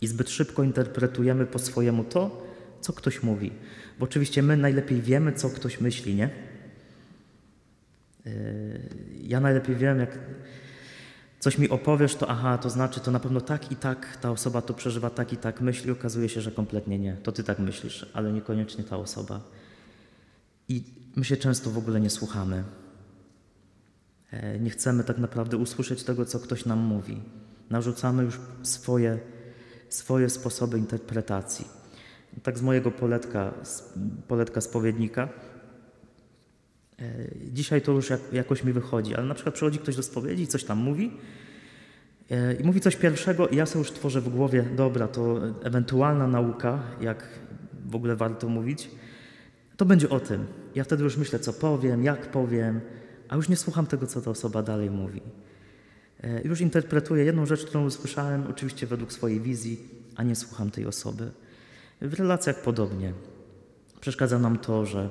i 0.00 0.06
zbyt 0.06 0.30
szybko 0.30 0.62
interpretujemy 0.62 1.46
po 1.46 1.58
swojemu 1.58 2.04
to, 2.04 2.46
co 2.80 2.92
ktoś 2.92 3.22
mówi. 3.22 3.52
Bo 3.98 4.04
oczywiście 4.04 4.42
my 4.42 4.56
najlepiej 4.56 5.02
wiemy, 5.02 5.32
co 5.32 5.50
ktoś 5.50 5.80
myśli, 5.80 6.14
nie? 6.14 6.30
Yy, 8.24 8.32
ja 9.22 9.40
najlepiej 9.40 9.76
wiem, 9.76 9.98
jak 9.98 10.18
coś 11.40 11.58
mi 11.58 11.68
opowiesz, 11.68 12.14
to 12.14 12.30
aha, 12.30 12.58
to 12.58 12.70
znaczy 12.70 13.00
to 13.00 13.10
na 13.10 13.20
pewno 13.20 13.40
tak 13.40 13.72
i 13.72 13.76
tak 13.76 14.16
ta 14.16 14.30
osoba 14.30 14.62
to 14.62 14.74
przeżywa, 14.74 15.10
tak 15.10 15.32
i 15.32 15.36
tak 15.36 15.60
myśli. 15.60 15.90
Okazuje 15.90 16.28
się, 16.28 16.40
że 16.40 16.52
kompletnie 16.52 16.98
nie. 16.98 17.16
To 17.22 17.32
ty 17.32 17.44
tak 17.44 17.58
myślisz, 17.58 18.06
ale 18.14 18.32
niekoniecznie 18.32 18.84
ta 18.84 18.96
osoba. 18.96 19.40
I 20.68 20.84
my 21.16 21.24
się 21.24 21.36
często 21.36 21.70
w 21.70 21.78
ogóle 21.78 22.00
nie 22.00 22.10
słuchamy. 22.10 22.64
E, 24.32 24.58
nie 24.58 24.70
chcemy 24.70 25.04
tak 25.04 25.18
naprawdę 25.18 25.56
usłyszeć 25.56 26.02
tego, 26.02 26.24
co 26.24 26.38
ktoś 26.40 26.64
nam 26.64 26.78
mówi. 26.78 27.22
Narzucamy 27.70 28.22
już 28.22 28.40
swoje 28.62 29.18
swoje 29.94 30.30
sposoby 30.30 30.78
interpretacji. 30.78 31.68
Tak 32.42 32.58
z 32.58 32.62
mojego 32.62 32.90
poletka, 32.90 33.54
poletka 34.28 34.60
spowiednika. 34.60 35.28
E, 36.98 37.04
dzisiaj 37.52 37.82
to 37.82 37.92
już 37.92 38.10
jak, 38.10 38.20
jakoś 38.32 38.64
mi 38.64 38.72
wychodzi, 38.72 39.14
ale 39.14 39.26
na 39.26 39.34
przykład 39.34 39.54
przychodzi 39.54 39.78
ktoś 39.78 39.96
do 39.96 40.02
spowiedzi 40.02 40.46
coś 40.46 40.64
tam 40.64 40.78
mówi 40.78 41.12
e, 42.30 42.54
i 42.54 42.64
mówi 42.64 42.80
coś 42.80 42.96
pierwszego 42.96 43.48
i 43.48 43.56
ja 43.56 43.66
sobie 43.66 43.78
już 43.78 43.92
tworzę 43.92 44.20
w 44.20 44.28
głowie, 44.28 44.64
dobra, 44.76 45.08
to 45.08 45.40
ewentualna 45.62 46.26
nauka, 46.26 46.82
jak 47.00 47.28
w 47.86 47.96
ogóle 47.96 48.16
warto 48.16 48.48
mówić, 48.48 48.90
to 49.76 49.84
będzie 49.84 50.08
o 50.08 50.20
tym. 50.20 50.46
Ja 50.74 50.84
wtedy 50.84 51.04
już 51.04 51.16
myślę, 51.16 51.38
co 51.38 51.52
powiem, 51.52 52.04
jak 52.04 52.30
powiem, 52.30 52.80
a 53.32 53.36
już 53.36 53.48
nie 53.48 53.56
słucham 53.56 53.86
tego, 53.86 54.06
co 54.06 54.20
ta 54.20 54.30
osoba 54.30 54.62
dalej 54.62 54.90
mówi. 54.90 55.20
E, 56.22 56.42
już 56.42 56.60
interpretuję 56.60 57.24
jedną 57.24 57.46
rzecz, 57.46 57.64
którą 57.64 57.84
usłyszałem, 57.84 58.44
oczywiście 58.50 58.86
według 58.86 59.12
swojej 59.12 59.40
wizji, 59.40 59.88
a 60.16 60.22
nie 60.22 60.36
słucham 60.36 60.70
tej 60.70 60.86
osoby. 60.86 61.30
W 62.00 62.14
relacjach 62.14 62.62
podobnie. 62.62 63.12
Przeszkadza 64.00 64.38
nam 64.38 64.58
to, 64.58 64.86
że 64.86 65.10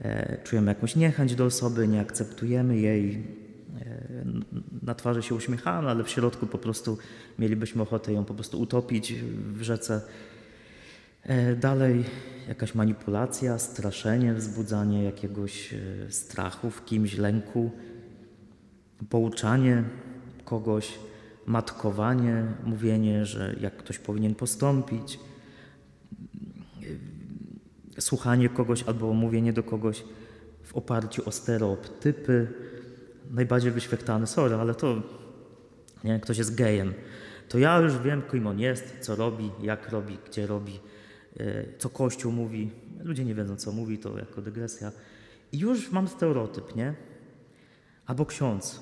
e, 0.00 0.38
czujemy 0.44 0.70
jakąś 0.70 0.96
niechęć 0.96 1.34
do 1.34 1.44
osoby, 1.44 1.88
nie 1.88 2.00
akceptujemy 2.00 2.78
jej, 2.78 3.26
e, 3.80 4.24
na 4.82 4.94
twarzy 4.94 5.22
się 5.22 5.34
uśmiechamy, 5.34 5.88
ale 5.88 6.04
w 6.04 6.10
środku 6.10 6.46
po 6.46 6.58
prostu 6.58 6.98
mielibyśmy 7.38 7.82
ochotę 7.82 8.12
ją 8.12 8.24
po 8.24 8.34
prostu 8.34 8.60
utopić 8.60 9.14
w 9.54 9.62
rzece. 9.62 10.00
Dalej 11.56 12.04
jakaś 12.48 12.74
manipulacja, 12.74 13.58
straszenie, 13.58 14.34
wzbudzanie 14.34 15.04
jakiegoś 15.04 15.74
strachu 16.08 16.70
w 16.70 16.84
kimś, 16.84 17.16
lęku, 17.16 17.70
pouczanie 19.10 19.84
kogoś, 20.44 20.98
matkowanie, 21.46 22.44
mówienie, 22.64 23.26
że 23.26 23.56
jak 23.60 23.76
ktoś 23.76 23.98
powinien 23.98 24.34
postąpić, 24.34 25.18
słuchanie 27.98 28.48
kogoś 28.48 28.82
albo 28.82 29.12
mówienie 29.12 29.52
do 29.52 29.62
kogoś 29.62 30.04
w 30.62 30.74
oparciu 30.74 31.22
o 31.26 31.32
stereotypy. 31.32 32.46
Najbardziej 33.30 33.70
wyświetlane, 33.70 34.26
sorry, 34.26 34.54
ale 34.54 34.74
to 34.74 35.02
nie, 36.04 36.20
ktoś 36.20 36.38
jest 36.38 36.54
gejem. 36.54 36.94
To 37.48 37.58
ja 37.58 37.78
już 37.78 37.98
wiem, 37.98 38.22
kim 38.30 38.46
on 38.46 38.58
jest, 38.60 38.96
co 39.00 39.16
robi, 39.16 39.50
jak 39.62 39.88
robi, 39.88 40.18
gdzie 40.26 40.46
robi, 40.46 40.72
e, 40.74 40.97
co 41.78 41.90
Kościół 41.90 42.32
mówi. 42.32 42.70
Ludzie 43.04 43.24
nie 43.24 43.34
wiedzą, 43.34 43.56
co 43.56 43.72
mówi, 43.72 43.98
to 43.98 44.18
jako 44.18 44.42
dygresja. 44.42 44.92
I 45.52 45.58
już 45.58 45.92
mam 45.92 46.08
stereotyp, 46.08 46.76
nie? 46.76 46.94
Albo 48.06 48.26
ksiądz 48.26 48.80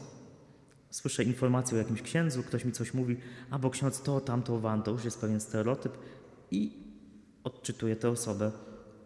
słyszę 0.91 1.25
informację 1.25 1.75
o 1.75 1.79
jakimś 1.79 2.03
księdzu, 2.03 2.43
ktoś 2.43 2.65
mi 2.65 2.73
coś 2.73 2.95
mówi, 2.95 3.17
albo 3.51 3.71
ksiądz 3.71 4.03
to, 4.03 4.21
tamto, 4.21 4.59
wam, 4.59 4.83
to 4.83 4.91
już 4.91 5.05
jest 5.05 5.21
pewien 5.21 5.41
stereotyp 5.41 5.99
i 6.51 6.73
odczytuję 7.45 7.97
tę 7.97 8.11
osobę 8.11 8.53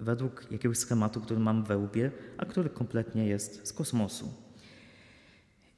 według 0.00 0.46
jakiegoś 0.50 0.78
schematu, 0.78 1.20
który 1.20 1.40
mam 1.40 1.64
we 1.64 1.78
łbie, 1.78 2.10
a 2.38 2.44
który 2.44 2.70
kompletnie 2.70 3.26
jest 3.26 3.68
z 3.68 3.72
kosmosu. 3.72 4.34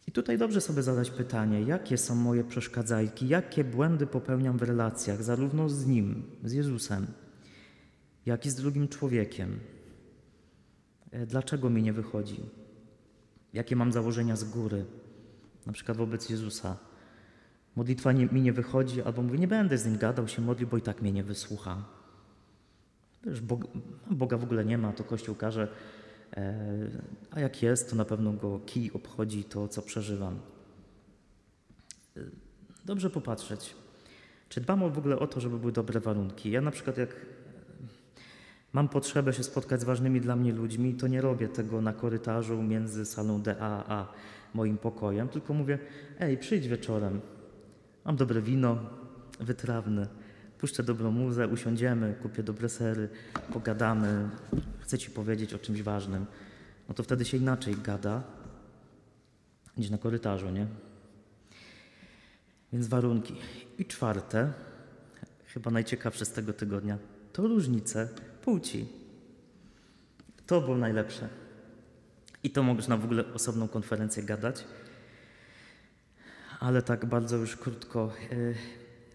I 0.08 0.12
tutaj 0.12 0.38
dobrze 0.38 0.60
sobie 0.60 0.82
zadać 0.82 1.10
pytanie, 1.10 1.62
jakie 1.62 1.98
są 1.98 2.14
moje 2.14 2.44
przeszkadzajki, 2.44 3.28
jakie 3.28 3.64
błędy 3.64 4.06
popełniam 4.06 4.58
w 4.58 4.62
relacjach, 4.62 5.22
zarówno 5.22 5.68
z 5.68 5.86
Nim, 5.86 6.22
z 6.44 6.52
Jezusem, 6.52 7.06
jak 8.26 8.46
i 8.46 8.50
z 8.50 8.54
drugim 8.54 8.88
człowiekiem. 8.88 9.60
E, 11.10 11.26
dlaczego 11.26 11.70
mi 11.70 11.82
nie 11.82 11.92
wychodzi? 11.92 12.40
Jakie 13.52 13.76
mam 13.76 13.92
założenia 13.92 14.36
z 14.36 14.44
góry? 14.44 14.84
na 15.66 15.72
przykład 15.72 15.96
wobec 15.96 16.28
Jezusa. 16.28 16.76
Modlitwa 17.76 18.12
nie, 18.12 18.26
mi 18.26 18.42
nie 18.42 18.52
wychodzi, 18.52 19.02
albo 19.02 19.22
mówię, 19.22 19.38
nie 19.38 19.48
będę 19.48 19.78
z 19.78 19.86
nim 19.86 19.98
gadał, 19.98 20.28
się 20.28 20.42
modlił, 20.42 20.68
bo 20.68 20.76
i 20.76 20.82
tak 20.82 21.02
mnie 21.02 21.12
nie 21.12 21.24
wysłucha. 21.24 21.84
Wiesz, 23.24 23.40
Boga, 23.40 23.68
Boga 24.10 24.36
w 24.36 24.44
ogóle 24.44 24.64
nie 24.64 24.78
ma, 24.78 24.92
to 24.92 25.04
Kościół 25.04 25.34
każe, 25.34 25.68
e, 26.36 26.88
a 27.30 27.40
jak 27.40 27.62
jest, 27.62 27.90
to 27.90 27.96
na 27.96 28.04
pewno 28.04 28.32
go 28.32 28.60
kij 28.66 28.90
obchodzi 28.92 29.44
to, 29.44 29.68
co 29.68 29.82
przeżywam. 29.82 30.38
E, 32.16 32.20
dobrze 32.84 33.10
popatrzeć, 33.10 33.74
czy 34.48 34.60
dbam 34.60 34.92
w 34.92 34.98
ogóle 34.98 35.18
o 35.18 35.26
to, 35.26 35.40
żeby 35.40 35.58
były 35.58 35.72
dobre 35.72 36.00
warunki. 36.00 36.50
Ja 36.50 36.60
na 36.60 36.70
przykład 36.70 36.98
jak 36.98 37.16
mam 38.72 38.88
potrzebę 38.88 39.32
się 39.32 39.42
spotkać 39.42 39.80
z 39.80 39.84
ważnymi 39.84 40.20
dla 40.20 40.36
mnie 40.36 40.52
ludźmi, 40.52 40.94
to 40.94 41.08
nie 41.08 41.20
robię 41.20 41.48
tego 41.48 41.80
na 41.80 41.92
korytarzu 41.92 42.62
między 42.62 43.06
salą 43.06 43.42
DA 43.42 43.84
a 43.88 44.12
moim 44.54 44.78
pokojem, 44.78 45.28
tylko 45.28 45.54
mówię, 45.54 45.78
ej, 46.20 46.38
przyjdź 46.38 46.68
wieczorem, 46.68 47.20
mam 48.04 48.16
dobre 48.16 48.42
wino, 48.42 48.78
wytrawne, 49.40 50.06
puszczę 50.58 50.82
dobrą 50.82 51.10
muzę, 51.10 51.48
usiądziemy, 51.48 52.14
kupię 52.22 52.42
dobre 52.42 52.68
sery, 52.68 53.08
pogadamy, 53.52 54.28
chcę 54.80 54.98
Ci 54.98 55.10
powiedzieć 55.10 55.54
o 55.54 55.58
czymś 55.58 55.82
ważnym. 55.82 56.26
No 56.88 56.94
to 56.94 57.02
wtedy 57.02 57.24
się 57.24 57.36
inaczej 57.36 57.76
gada 57.76 58.22
niż 59.76 59.90
na 59.90 59.98
korytarzu, 59.98 60.50
nie? 60.50 60.66
Więc 62.72 62.88
warunki. 62.88 63.34
I 63.78 63.84
czwarte, 63.84 64.52
chyba 65.46 65.70
najciekawsze 65.70 66.24
z 66.24 66.32
tego 66.32 66.52
tygodnia, 66.52 66.98
to 67.32 67.42
różnice 67.42 68.08
płci. 68.44 68.88
To 70.46 70.60
było 70.60 70.76
najlepsze. 70.76 71.28
I 72.42 72.50
to 72.50 72.62
można 72.62 72.96
w 72.96 73.04
ogóle 73.04 73.32
osobną 73.34 73.68
konferencję 73.68 74.22
gadać. 74.22 74.64
Ale 76.60 76.82
tak 76.82 77.06
bardzo 77.06 77.36
już 77.36 77.56
krótko. 77.56 78.12
E, 78.30 78.36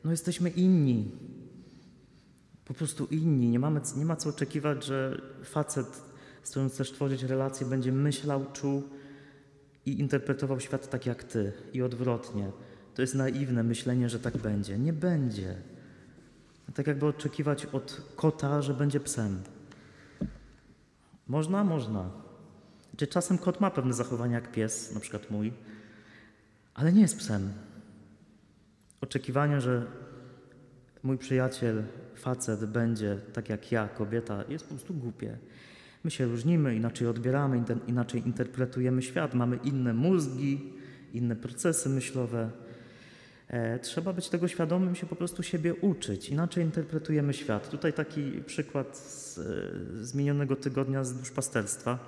no 0.03 0.11
jesteśmy 0.11 0.49
inni. 0.49 1.11
Po 2.65 2.73
prostu 2.73 3.05
inni. 3.05 3.49
Nie, 3.49 3.59
mamy, 3.59 3.81
nie 3.97 4.05
ma 4.05 4.15
co 4.15 4.29
oczekiwać, 4.29 4.85
że 4.85 5.21
facet, 5.43 6.01
z 6.43 6.49
którym 6.49 6.69
chcesz 6.69 6.91
tworzyć 6.91 7.23
relację, 7.23 7.67
będzie 7.67 7.91
myślał, 7.91 8.45
czuł 8.53 8.83
i 9.85 9.99
interpretował 9.99 10.59
świat 10.59 10.89
tak 10.89 11.05
jak 11.05 11.23
ty. 11.23 11.53
I 11.73 11.81
odwrotnie. 11.81 12.51
To 12.95 13.01
jest 13.01 13.15
naiwne 13.15 13.63
myślenie, 13.63 14.09
że 14.09 14.19
tak 14.19 14.37
będzie. 14.37 14.79
Nie 14.79 14.93
będzie. 14.93 15.55
Tak 16.77 16.87
jakby 16.87 17.05
oczekiwać 17.05 17.65
od 17.65 18.01
kota, 18.15 18.61
że 18.61 18.73
będzie 18.73 18.99
psem. 18.99 19.41
Można? 21.27 21.63
Można. 21.63 22.09
Czy 22.97 23.07
czasem 23.07 23.37
kot 23.37 23.61
ma 23.61 23.71
pewne 23.71 23.93
zachowania 23.93 24.35
jak 24.35 24.51
pies, 24.51 24.93
na 24.93 24.99
przykład 24.99 25.31
mój, 25.31 25.53
ale 26.73 26.93
nie 26.93 27.01
jest 27.01 27.17
psem. 27.17 27.53
Oczekiwanie, 29.01 29.61
że 29.61 29.85
mój 31.03 31.17
przyjaciel, 31.17 31.83
facet 32.15 32.65
będzie 32.65 33.19
tak 33.33 33.49
jak 33.49 33.71
ja, 33.71 33.87
kobieta, 33.87 34.43
jest 34.49 34.65
po 34.65 34.73
prostu 34.75 34.93
głupie. 34.93 35.37
My 36.03 36.11
się 36.11 36.25
różnimy, 36.25 36.75
inaczej 36.75 37.07
odbieramy, 37.07 37.63
inaczej 37.87 38.27
interpretujemy 38.27 39.01
świat, 39.01 39.33
mamy 39.33 39.55
inne 39.63 39.93
mózgi, 39.93 40.73
inne 41.13 41.35
procesy 41.35 41.89
myślowe. 41.89 42.51
E, 43.47 43.79
trzeba 43.79 44.13
być 44.13 44.29
tego 44.29 44.47
świadomym, 44.47 44.95
się 44.95 45.05
po 45.05 45.15
prostu 45.15 45.43
siebie 45.43 45.75
uczyć. 45.75 46.29
Inaczej 46.29 46.63
interpretujemy 46.63 47.33
świat. 47.33 47.69
Tutaj 47.69 47.93
taki 47.93 48.31
przykład 48.45 48.97
z, 48.97 49.35
z 50.07 50.13
minionego 50.13 50.55
tygodnia 50.55 51.03
z 51.03 51.13
duszpasterstwa. 51.13 51.99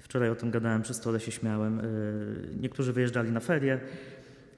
Wczoraj 0.00 0.30
o 0.30 0.34
tym 0.34 0.50
gadałem 0.50 0.82
przy 0.82 0.94
stole, 0.94 1.20
się 1.20 1.32
śmiałem. 1.32 1.80
E, 1.80 1.82
niektórzy 2.60 2.92
wyjeżdżali 2.92 3.30
na 3.30 3.40
ferie, 3.40 3.80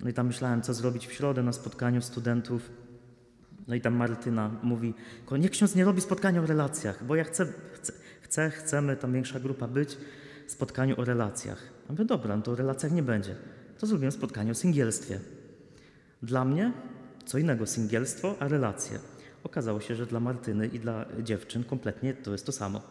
no 0.01 0.11
i 0.11 0.13
tam 0.13 0.27
myślałem, 0.27 0.63
co 0.63 0.75
zrobić 0.75 1.07
w 1.07 1.13
środę 1.13 1.43
na 1.43 1.53
spotkaniu 1.53 2.03
studentów. 2.03 2.71
No 3.69 3.75
i 3.75 3.81
tam 3.81 3.95
Martyna 3.95 4.51
mówi, 4.63 4.95
niech 5.39 5.51
ksiądz 5.51 5.75
nie 5.75 5.85
robi 5.85 6.01
spotkania 6.01 6.43
o 6.43 6.47
relacjach, 6.47 7.05
bo 7.05 7.17
ja 7.17 7.25
chcę, 7.25 7.47
chcę, 7.73 7.93
chcę 8.23 8.51
chcemy, 8.51 8.97
tam 8.97 9.13
większa 9.13 9.41
grupa 9.41 9.69
być, 9.69 9.99
spotkaniu 10.47 11.01
o 11.01 11.05
relacjach. 11.05 11.63
Ja 11.87 11.93
mówię, 11.93 12.05
dobra, 12.05 12.37
no 12.37 12.43
to 12.43 12.53
o 12.53 12.57
relacjach 12.57 12.93
nie 12.93 13.03
będzie. 13.03 13.35
To 13.79 13.87
zrobimy 13.87 14.13
spotkanie 14.13 14.51
o 14.51 14.55
singielstwie. 14.55 15.21
Dla 16.23 16.45
mnie 16.45 16.73
co 17.27 17.39
innego 17.39 17.67
singielstwo, 17.67 18.35
a 18.41 18.49
relacje. 18.49 18.99
Okazało 19.45 19.81
się, 19.81 19.97
że 19.97 20.07
dla 20.07 20.21
Martyny 20.21 20.67
i 20.67 20.79
dla 20.79 21.07
dziewczyn 21.23 21.65
kompletnie 21.65 22.15
to 22.15 22.33
jest 22.33 22.47
to 22.47 22.53
samo. 22.53 22.83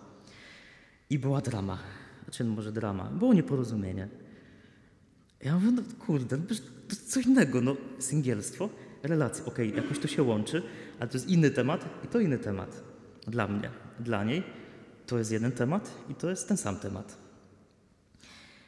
I 1.10 1.20
była 1.20 1.42
drama 1.42 1.80
znaczy 2.24 2.44
może 2.44 2.72
drama, 2.72 3.04
było 3.04 3.34
nieporozumienie. 3.34 4.08
Ja 5.42 5.56
mówię, 5.56 5.72
no 5.72 5.82
kurde, 6.06 6.38
no 6.38 6.44
to 6.88 6.96
co 7.08 7.20
innego, 7.20 7.62
no 7.62 7.76
singielstwo, 8.00 8.70
relacje, 9.04 9.46
okej, 9.46 9.70
okay, 9.70 9.84
jakoś 9.84 10.00
to 10.00 10.08
się 10.08 10.24
łączy, 10.24 10.62
ale 11.00 11.10
to 11.10 11.18
jest 11.18 11.30
inny 11.30 11.52
temat 11.52 11.86
i 12.06 12.08
to 12.08 12.20
inny 12.20 12.38
temat 12.38 12.84
dla 13.28 13.48
mnie. 13.48 13.70
Dla 14.00 14.24
niej 14.24 14.44
to 15.08 15.18
jest 15.18 15.32
jeden 15.32 15.52
temat 15.52 15.92
i 16.10 16.16
to 16.16 16.30
jest 16.30 16.48
ten 16.48 16.58
sam 16.58 16.80
temat. 16.80 17.18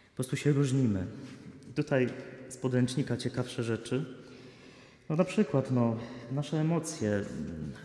Po 0.09 0.15
prostu 0.15 0.35
się 0.35 0.51
różnimy. 0.51 1.05
I 1.71 1.73
tutaj 1.73 2.09
z 2.49 2.57
podręcznika 2.57 3.17
ciekawsze 3.17 3.63
rzeczy. 3.63 4.05
No 5.09 5.15
na 5.15 5.23
przykład, 5.23 5.71
no, 5.71 5.95
nasze 6.31 6.57
emocje. 6.57 7.25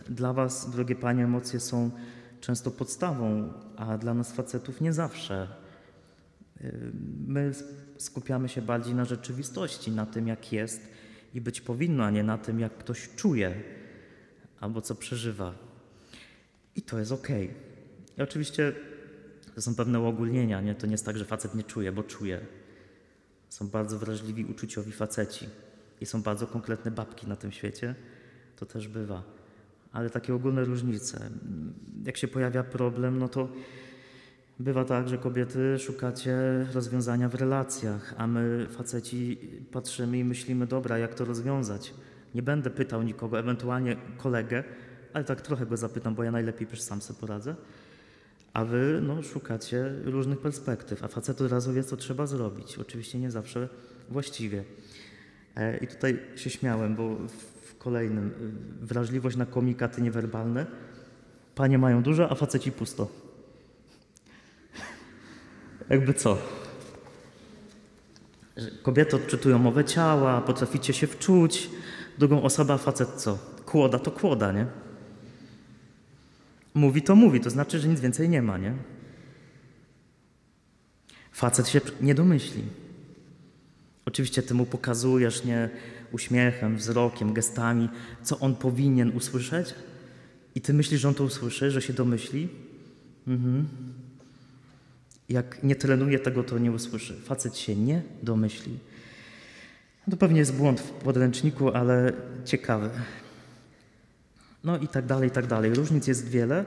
Dla 0.09 0.33
Was, 0.33 0.69
drogie 0.69 0.95
Panie, 0.95 1.23
emocje 1.23 1.59
są 1.59 1.91
często 2.41 2.71
podstawą, 2.71 3.53
a 3.75 3.97
dla 3.97 4.13
nas 4.13 4.33
facetów 4.33 4.81
nie 4.81 4.93
zawsze. 4.93 5.47
My 7.27 7.51
skupiamy 7.97 8.49
się 8.49 8.61
bardziej 8.61 8.95
na 8.95 9.05
rzeczywistości, 9.05 9.91
na 9.91 10.05
tym, 10.05 10.27
jak 10.27 10.53
jest 10.53 10.81
i 11.33 11.41
być 11.41 11.61
powinno, 11.61 12.03
a 12.03 12.11
nie 12.11 12.23
na 12.23 12.37
tym, 12.37 12.59
jak 12.59 12.77
ktoś 12.77 13.09
czuje. 13.15 13.63
albo 14.59 14.81
co 14.81 14.95
przeżywa. 14.95 15.53
I 16.75 16.81
to 16.81 16.99
jest 16.99 17.11
okej. 17.11 17.53
I 18.17 18.21
oczywiście 18.21 18.73
to 19.55 19.61
są 19.61 19.75
pewne 19.75 19.99
uogólnienia, 19.99 20.61
nie? 20.61 20.75
To 20.75 20.87
nie 20.87 20.91
jest 20.91 21.05
tak, 21.05 21.17
że 21.17 21.25
facet 21.25 21.55
nie 21.55 21.63
czuje, 21.63 21.91
bo 21.91 22.03
czuje. 22.03 22.39
Są 23.49 23.67
bardzo 23.67 23.99
wrażliwi, 23.99 24.45
uczuciowi 24.45 24.91
faceci 24.91 25.49
i 26.01 26.05
są 26.05 26.21
bardzo 26.21 26.47
konkretne 26.47 26.91
babki 26.91 27.27
na 27.27 27.35
tym 27.35 27.51
świecie. 27.51 27.95
To 28.55 28.65
też 28.65 28.87
bywa. 28.87 29.23
Ale 29.91 30.09
takie 30.09 30.33
ogólne 30.33 30.63
różnice. 30.63 31.29
Jak 32.05 32.17
się 32.17 32.27
pojawia 32.27 32.63
problem, 32.63 33.19
no 33.19 33.27
to 33.27 33.49
bywa 34.59 34.85
tak, 34.85 35.09
że 35.09 35.17
kobiety 35.17 35.79
szukacie 35.79 36.37
rozwiązania 36.73 37.29
w 37.29 37.35
relacjach, 37.35 38.13
a 38.17 38.27
my 38.27 38.67
faceci 38.69 39.37
patrzymy 39.71 40.17
i 40.17 40.23
myślimy, 40.23 40.67
dobra, 40.67 40.97
jak 40.97 41.15
to 41.15 41.25
rozwiązać. 41.25 41.93
Nie 42.35 42.41
będę 42.41 42.69
pytał 42.69 43.03
nikogo, 43.03 43.39
ewentualnie 43.39 43.97
kolegę, 44.17 44.63
ale 45.13 45.23
tak 45.23 45.41
trochę 45.41 45.65
go 45.65 45.77
zapytam, 45.77 46.15
bo 46.15 46.23
ja 46.23 46.31
najlepiej 46.31 46.67
przecież 46.67 46.85
sam 46.85 47.01
sobie 47.01 47.19
poradzę. 47.19 47.55
A 48.53 48.65
wy 48.65 48.99
no, 49.03 49.23
szukacie 49.23 49.93
różnych 50.03 50.39
perspektyw, 50.39 51.03
a 51.03 51.07
facet 51.07 51.41
od 51.41 51.51
razu 51.51 51.73
wie, 51.73 51.83
co 51.83 51.97
trzeba 51.97 52.27
zrobić. 52.27 52.77
Oczywiście 52.77 53.19
nie 53.19 53.31
zawsze 53.31 53.69
właściwie. 54.09 54.63
E, 55.55 55.77
I 55.77 55.87
tutaj 55.87 56.19
się 56.35 56.49
śmiałem, 56.49 56.95
bo 56.95 57.15
w 57.61 57.77
kolejnym 57.77 58.27
y, 58.81 58.85
wrażliwość 58.85 59.37
na 59.37 59.45
komunikaty 59.45 60.01
niewerbalne. 60.01 60.65
Panie 61.55 61.77
mają 61.77 62.03
dużo, 62.03 62.31
a 62.31 62.35
faceci 62.35 62.71
pusto. 62.71 63.07
Jakby 65.89 66.13
co? 66.13 66.37
Kobiety 68.83 69.15
odczytują 69.15 69.59
mowę 69.59 69.85
ciała, 69.85 70.41
potraficie 70.41 70.93
się 70.93 71.07
wczuć. 71.07 71.69
Drugą 72.17 72.43
osobę, 72.43 72.73
a 72.73 72.77
facet 72.77 73.09
co? 73.09 73.37
Kłoda 73.65 73.99
to 73.99 74.11
kłoda, 74.11 74.51
nie? 74.51 74.65
Mówi 76.73 77.01
to 77.01 77.15
mówi, 77.15 77.39
to 77.39 77.49
znaczy, 77.49 77.79
że 77.79 77.87
nic 77.87 77.99
więcej 77.99 78.29
nie 78.29 78.41
ma, 78.41 78.57
nie? 78.57 78.73
Facet 81.31 81.67
się 81.67 81.81
nie 82.01 82.15
domyśli. 82.15 82.63
Oczywiście 84.05 84.43
ty 84.43 84.53
mu 84.53 84.65
pokazujesz, 84.65 85.43
nie, 85.43 85.69
uśmiechem, 86.11 86.77
wzrokiem, 86.77 87.33
gestami, 87.33 87.89
co 88.23 88.39
on 88.39 88.55
powinien 88.55 89.17
usłyszeć 89.17 89.75
i 90.55 90.61
ty 90.61 90.73
myślisz, 90.73 91.01
że 91.01 91.07
on 91.07 91.13
to 91.13 91.23
usłyszy, 91.23 91.71
że 91.71 91.81
się 91.81 91.93
domyśli. 91.93 92.49
Mhm. 93.27 93.67
Jak 95.29 95.63
nie 95.63 95.75
trenuje 95.75 96.19
tego, 96.19 96.43
to 96.43 96.59
nie 96.59 96.71
usłyszy. 96.71 97.13
Facet 97.13 97.57
się 97.57 97.75
nie 97.75 98.01
domyśli. 98.23 98.79
To 100.11 100.17
pewnie 100.17 100.39
jest 100.39 100.55
błąd 100.55 100.79
w 100.79 100.89
podręczniku, 100.89 101.69
ale 101.69 102.13
ciekawy. 102.45 102.89
No 104.63 104.77
i 104.77 104.87
tak 104.87 105.05
dalej, 105.05 105.29
i 105.29 105.31
tak 105.31 105.47
dalej. 105.47 105.73
Różnic 105.73 106.07
jest 106.07 106.29
wiele. 106.29 106.65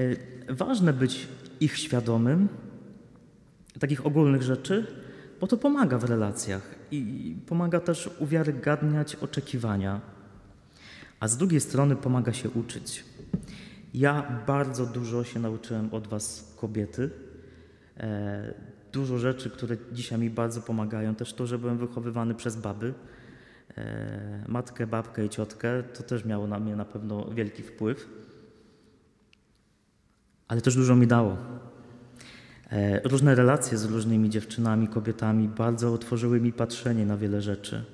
Y, 0.00 0.16
Ważne 0.48 0.92
być 0.92 1.28
ich 1.60 1.78
świadomym, 1.78 2.48
takich 3.80 4.06
ogólnych 4.06 4.42
rzeczy, 4.42 4.86
bo 5.40 5.46
to 5.46 5.56
pomaga 5.56 5.98
w 5.98 6.04
relacjach 6.04 6.74
i 6.90 7.36
pomaga 7.46 7.80
też 7.80 8.10
uwiarygadniać 8.18 9.16
oczekiwania, 9.16 10.00
a 11.20 11.28
z 11.28 11.36
drugiej 11.36 11.60
strony 11.60 11.96
pomaga 11.96 12.32
się 12.32 12.50
uczyć. 12.50 13.04
Ja 13.94 14.42
bardzo 14.46 14.86
dużo 14.86 15.24
się 15.24 15.40
nauczyłem 15.40 15.94
od 15.94 16.06
Was, 16.06 16.54
kobiety. 16.56 17.10
E, 17.96 18.54
dużo 18.92 19.18
rzeczy, 19.18 19.50
które 19.50 19.76
dzisiaj 19.92 20.18
mi 20.18 20.30
bardzo 20.30 20.60
pomagają. 20.60 21.14
Też 21.14 21.32
to, 21.32 21.46
że 21.46 21.58
byłem 21.58 21.78
wychowywany 21.78 22.34
przez 22.34 22.56
baby. 22.56 22.94
E, 23.78 24.44
matkę, 24.48 24.86
babkę 24.86 25.24
i 25.24 25.28
ciotkę, 25.28 25.82
to 25.82 26.02
też 26.02 26.24
miało 26.24 26.46
na 26.46 26.60
mnie 26.60 26.76
na 26.76 26.84
pewno 26.84 27.30
wielki 27.34 27.62
wpływ. 27.62 28.08
Ale 30.48 30.60
też 30.60 30.74
dużo 30.74 30.96
mi 30.96 31.06
dało. 31.06 31.36
E, 32.70 33.00
Różne 33.08 33.34
relacje 33.34 33.78
z 33.78 33.84
różnymi 33.84 34.30
dziewczynami, 34.30 34.88
kobietami 34.88 35.48
bardzo 35.48 35.92
otworzyły 35.92 36.40
mi 36.40 36.52
patrzenie 36.52 37.06
na 37.06 37.16
wiele 37.16 37.42
rzeczy. 37.42 37.84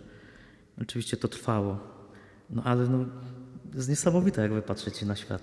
Oczywiście 0.82 1.16
to 1.16 1.28
trwało, 1.28 1.80
no 2.50 2.62
ale 2.64 2.88
no, 2.88 3.04
jest 3.74 3.88
niesamowite, 3.88 4.42
jak 4.42 4.52
wy 4.52 4.62
patrzycie 4.62 5.06
na 5.06 5.16
świat. 5.16 5.42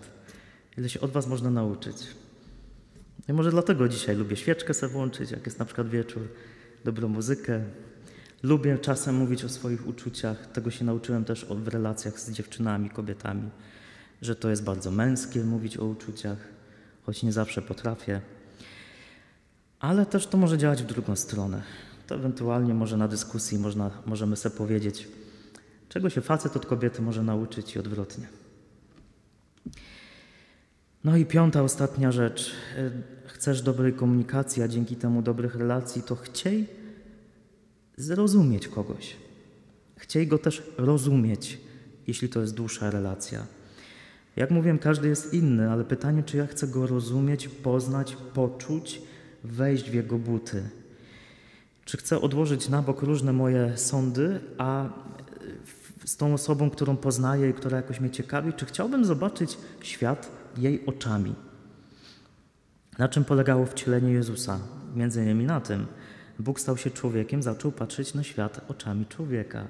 Ile 0.78 0.89
się 0.89 1.00
od 1.00 1.12
was 1.12 1.28
można 1.28 1.50
nauczyć. 1.50 1.98
I 3.30 3.34
może 3.34 3.52
dlatego 3.52 3.89
dzisiaj 3.89 4.15
lubię 4.15 4.36
świeczkę 4.36 4.74
sobie 4.74 4.94
włączyć, 4.94 5.32
jak 5.32 5.46
jest 5.46 5.60
na 5.60 5.65
przykład 5.65 5.89
wieczór, 5.89 6.28
dobrą 6.86 7.08
muzykę. 7.08 7.63
Lubię 8.44 8.78
czasem 8.78 9.15
mówić 9.15 9.46
o 9.46 9.50
swoich 9.50 9.88
uczuciach. 9.88 10.52
Tego 10.52 10.72
się 10.72 10.86
nauczyłem 10.86 11.26
też 11.26 11.46
w 11.46 11.68
relacjach 11.68 12.20
z 12.20 12.32
dziewczynami, 12.32 12.89
kobietami, 12.89 13.50
że 14.22 14.36
to 14.36 14.50
jest 14.50 14.63
bardzo 14.63 14.92
męskie 14.92 15.44
mówić 15.44 15.78
o 15.78 15.86
uczuciach, 15.86 16.38
choć 17.06 17.24
nie 17.24 17.32
zawsze 17.32 17.62
potrafię. 17.62 18.22
Ale 19.80 20.06
też 20.06 20.28
to 20.28 20.38
może 20.38 20.58
działać 20.58 20.84
w 20.84 20.86
drugą 20.86 21.15
stronę. 21.15 21.62
To 22.08 22.15
ewentualnie 22.15 22.74
może 22.74 22.98
na 22.98 23.08
dyskusji 23.08 23.60
można, 23.60 23.92
możemy 24.06 24.36
sobie 24.36 24.56
powiedzieć, 24.56 25.08
czego 25.89 26.10
się 26.10 26.22
facet 26.22 26.56
od 26.56 26.65
kobiety 26.65 27.02
może 27.02 27.24
nauczyć 27.24 27.76
i 27.76 27.80
odwrotnie. 27.80 28.28
No 31.04 31.18
i 31.18 31.26
piąta, 31.26 31.63
ostatnia 31.63 32.12
rzecz. 32.12 32.52
Y, 32.78 33.20
Chcesz 33.39 33.62
dobrej 33.62 33.94
komunikacji, 33.94 34.63
a 34.63 34.68
dzięki 34.68 34.96
temu 34.96 35.22
dobrych 35.22 35.56
relacji, 35.56 36.02
to 36.02 36.15
chciej 36.15 36.68
zrozumieć 37.98 38.68
kogoś. 38.68 39.15
Chciej 39.96 40.28
go 40.28 40.38
też 40.38 40.63
rozumieć, 40.78 41.58
jeśli 42.08 42.30
to 42.30 42.42
jest 42.42 42.54
dłuższa 42.54 42.92
relacja. 42.92 43.46
Jak 44.36 44.52
mówiłem, 44.52 44.80
każdy 44.80 45.08
jest 45.08 45.34
inny, 45.34 45.72
ale 45.72 45.86
pytanie, 45.86 46.24
czy 46.24 46.38
ja 46.38 46.48
chcę 46.48 46.68
go 46.68 46.88
rozumieć, 46.88 47.48
poznać, 47.48 48.18
poczuć, 48.34 49.02
wejść 49.43 49.89
w 49.89 49.93
jego 49.93 50.17
buty. 50.17 50.69
Czy 51.86 51.97
chcę 51.97 52.21
odłożyć 52.21 52.69
na 52.69 52.82
bok 52.82 53.02
różne 53.02 53.34
moje 53.34 53.78
sądy, 53.78 54.39
a 54.58 54.89
z 56.06 56.17
tą 56.17 56.34
osobą, 56.34 56.69
którą 56.69 56.97
poznaję 56.97 57.49
i 57.49 57.54
która 57.54 57.78
jakoś 57.78 57.99
mnie 57.99 58.10
ciekawi, 58.10 58.54
czy 58.54 58.65
chciałbym 58.65 59.06
zobaczyć 59.06 59.58
świat 59.82 60.32
jej 60.58 60.86
oczami? 60.86 61.36
Na 62.97 63.08
czym 63.08 63.25
polegało 63.25 63.65
wcielenie 63.65 64.12
Jezusa? 64.12 64.60
Między 64.95 65.23
innymi 65.23 65.45
na 65.45 65.62
tym. 65.62 65.86
Bóg 66.39 66.60
stał 66.60 66.78
się 66.78 66.91
człowiekiem, 66.91 67.43
zaczął 67.43 67.71
patrzeć 67.71 68.13
na 68.13 68.23
świat 68.23 68.65
oczami 68.67 69.06
człowieka. 69.06 69.67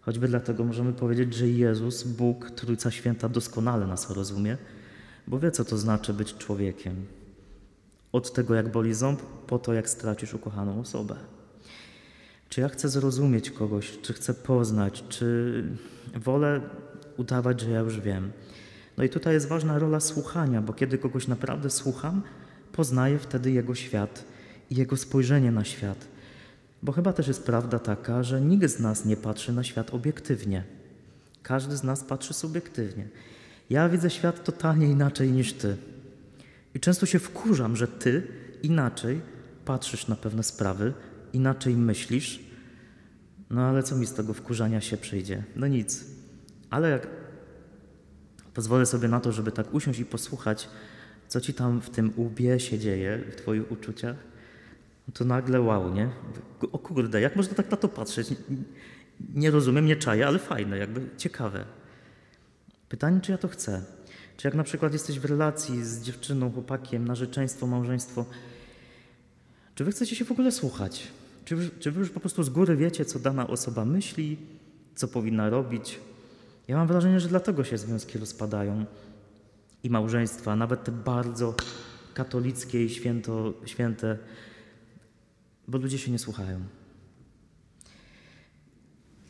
Choćby 0.00 0.28
dlatego 0.28 0.64
możemy 0.64 0.92
powiedzieć, 0.92 1.34
że 1.34 1.48
Jezus, 1.48 2.02
Bóg, 2.02 2.50
Trójca 2.50 2.90
Święta 2.90 3.28
doskonale 3.28 3.86
nas 3.86 4.10
rozumie, 4.10 4.56
bo 5.26 5.38
wie, 5.38 5.50
co 5.50 5.64
to 5.64 5.78
znaczy 5.78 6.14
być 6.14 6.34
człowiekiem. 6.34 7.06
Od 8.16 8.32
tego, 8.32 8.54
jak 8.54 8.72
boli 8.72 8.94
ząb, 8.94 9.22
po 9.22 9.58
to, 9.58 9.72
jak 9.72 9.90
stracisz 9.90 10.34
ukochaną 10.34 10.80
osobę. 10.80 11.16
Czy 12.48 12.60
ja 12.60 12.68
chcę 12.68 12.88
zrozumieć 12.88 13.50
kogoś, 13.50 13.98
czy 14.02 14.12
chcę 14.12 14.34
poznać, 14.34 15.04
czy 15.08 15.64
wolę 16.14 16.60
udawać, 17.16 17.60
że 17.60 17.70
ja 17.70 17.80
już 17.80 18.00
wiem. 18.00 18.32
No 18.96 19.04
i 19.04 19.08
tutaj 19.08 19.34
jest 19.34 19.48
ważna 19.48 19.78
rola 19.78 20.00
słuchania, 20.00 20.62
bo 20.62 20.72
kiedy 20.72 20.98
kogoś 20.98 21.28
naprawdę 21.28 21.70
słucham, 21.70 22.22
poznaję 22.72 23.18
wtedy 23.18 23.50
jego 23.50 23.74
świat 23.74 24.24
i 24.70 24.76
jego 24.76 24.96
spojrzenie 24.96 25.52
na 25.52 25.64
świat. 25.64 26.06
Bo 26.82 26.92
chyba 26.92 27.12
też 27.12 27.28
jest 27.28 27.46
prawda 27.46 27.78
taka, 27.78 28.22
że 28.22 28.40
nikt 28.40 28.70
z 28.70 28.80
nas 28.80 29.04
nie 29.04 29.16
patrzy 29.16 29.52
na 29.52 29.64
świat 29.64 29.94
obiektywnie. 29.94 30.64
Każdy 31.42 31.76
z 31.76 31.82
nas 31.82 32.04
patrzy 32.04 32.34
subiektywnie. 32.34 33.08
Ja 33.70 33.88
widzę 33.88 34.10
świat 34.10 34.44
totalnie 34.44 34.86
inaczej 34.86 35.32
niż 35.32 35.52
ty. 35.52 35.76
I 36.76 36.80
często 36.80 37.06
się 37.06 37.18
wkurzam, 37.18 37.76
że 37.76 37.88
ty 37.88 38.22
inaczej 38.62 39.20
patrzysz 39.64 40.08
na 40.08 40.16
pewne 40.16 40.42
sprawy, 40.42 40.92
inaczej 41.32 41.76
myślisz. 41.76 42.40
No 43.50 43.62
ale 43.62 43.82
co 43.82 43.96
mi 43.96 44.06
z 44.06 44.12
tego 44.12 44.34
wkurzania 44.34 44.80
się 44.80 44.96
przyjdzie? 44.96 45.44
No 45.56 45.66
nic. 45.66 46.04
Ale 46.70 46.90
jak 46.90 47.06
pozwolę 48.54 48.86
sobie 48.86 49.08
na 49.08 49.20
to, 49.20 49.32
żeby 49.32 49.52
tak 49.52 49.74
usiąść 49.74 50.00
i 50.00 50.04
posłuchać, 50.04 50.68
co 51.28 51.40
ci 51.40 51.54
tam 51.54 51.80
w 51.80 51.90
tym 51.90 52.12
łbie 52.16 52.60
się 52.60 52.78
dzieje, 52.78 53.22
w 53.32 53.36
twoich 53.36 53.72
uczuciach, 53.72 54.16
no 55.08 55.14
to 55.14 55.24
nagle 55.24 55.60
wow, 55.60 55.94
nie? 55.94 56.10
O 56.72 56.78
kurde, 56.78 57.20
jak 57.20 57.36
można 57.36 57.54
tak 57.54 57.70
na 57.70 57.76
to 57.76 57.88
patrzeć? 57.88 58.28
Nie 59.34 59.50
rozumiem, 59.50 59.86
nie 59.86 59.96
czaję, 59.96 60.26
ale 60.26 60.38
fajne, 60.38 60.78
jakby 60.78 61.00
ciekawe. 61.16 61.64
Pytanie, 62.88 63.20
czy 63.20 63.32
ja 63.32 63.38
to 63.38 63.48
chcę? 63.48 63.95
Czy 64.36 64.46
jak 64.46 64.54
na 64.54 64.64
przykład 64.64 64.92
jesteś 64.92 65.20
w 65.20 65.24
relacji 65.24 65.84
z 65.84 66.02
dziewczyną, 66.02 66.52
chłopakiem, 66.52 67.04
narzeczeństwo, 67.04 67.66
małżeństwo, 67.66 68.24
czy 69.74 69.84
wy 69.84 69.90
chcecie 69.90 70.16
się 70.16 70.24
w 70.24 70.32
ogóle 70.32 70.52
słuchać? 70.52 71.06
Czy 71.44 71.70
czy 71.80 71.90
wy 71.90 72.00
już 72.00 72.10
po 72.10 72.20
prostu 72.20 72.42
z 72.42 72.50
góry 72.50 72.76
wiecie, 72.76 73.04
co 73.04 73.18
dana 73.18 73.46
osoba 73.46 73.84
myśli, 73.84 74.36
co 74.94 75.08
powinna 75.08 75.50
robić? 75.50 76.00
Ja 76.68 76.76
mam 76.76 76.86
wrażenie, 76.86 77.20
że 77.20 77.28
dlatego 77.28 77.64
się 77.64 77.78
związki 77.78 78.18
rozpadają 78.18 78.84
i 79.82 79.90
małżeństwa, 79.90 80.56
nawet 80.56 80.84
te 80.84 80.92
bardzo 80.92 81.54
katolickie 82.14 82.84
i 82.84 82.90
święto, 82.90 83.54
święte, 83.64 84.18
bo 85.68 85.78
ludzie 85.78 85.98
się 85.98 86.10
nie 86.10 86.18
słuchają. 86.18 86.60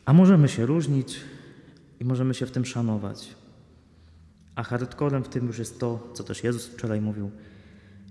A 0.05 0.13
możemy 0.13 0.49
się 0.49 0.65
różnić 0.65 1.19
i 1.99 2.05
możemy 2.05 2.33
się 2.33 2.45
w 2.45 2.51
tym 2.51 2.65
szanować. 2.65 3.35
A 4.57 4.63
hardcorem 4.63 5.23
w 5.23 5.29
tym 5.29 5.47
już 5.47 5.59
jest 5.59 5.79
to, 5.79 6.11
co 6.13 6.23
też 6.23 6.43
Jezus 6.43 6.65
wczoraj 6.65 7.01
mówił, 7.01 7.31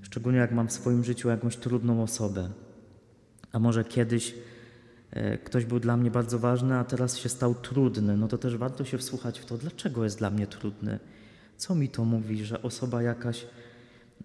szczególnie 0.03 0.39
jak 0.39 0.53
mam 0.53 0.69
w 0.69 0.73
swoim 0.73 1.05
życiu 1.05 1.29
jakąś 1.29 1.57
trudną 1.57 2.03
osobę. 2.03 2.51
A 3.53 3.59
może 3.59 3.85
kiedyś 3.85 4.35
e, 5.11 5.39
ktoś 5.39 5.65
był 5.65 5.81
dla 5.81 5.97
mnie 5.97 6.11
bardzo 6.11 6.39
ważny, 6.39 6.79
a 6.79 6.85
teraz 6.85 7.19
się 7.19 7.29
stał 7.29 7.55
trudny, 7.55 8.17
no 8.17 8.29
to 8.29 8.39
też 8.39 8.57
warto 8.57 8.85
się 8.85 8.99
wsłuchać 8.99 9.41
w 9.41 9.45
to, 9.45 9.59
dlaczego 9.59 10.05
jest 10.05 10.19
dla 10.19 10.31
mnie 10.31 10.47
trudny. 10.47 10.99
Co 11.57 11.75
mi 11.75 11.89
to 11.89 12.05
mówi, 12.05 12.45
że 12.45 12.63
osoba 12.63 13.03
jakaś 13.03 13.47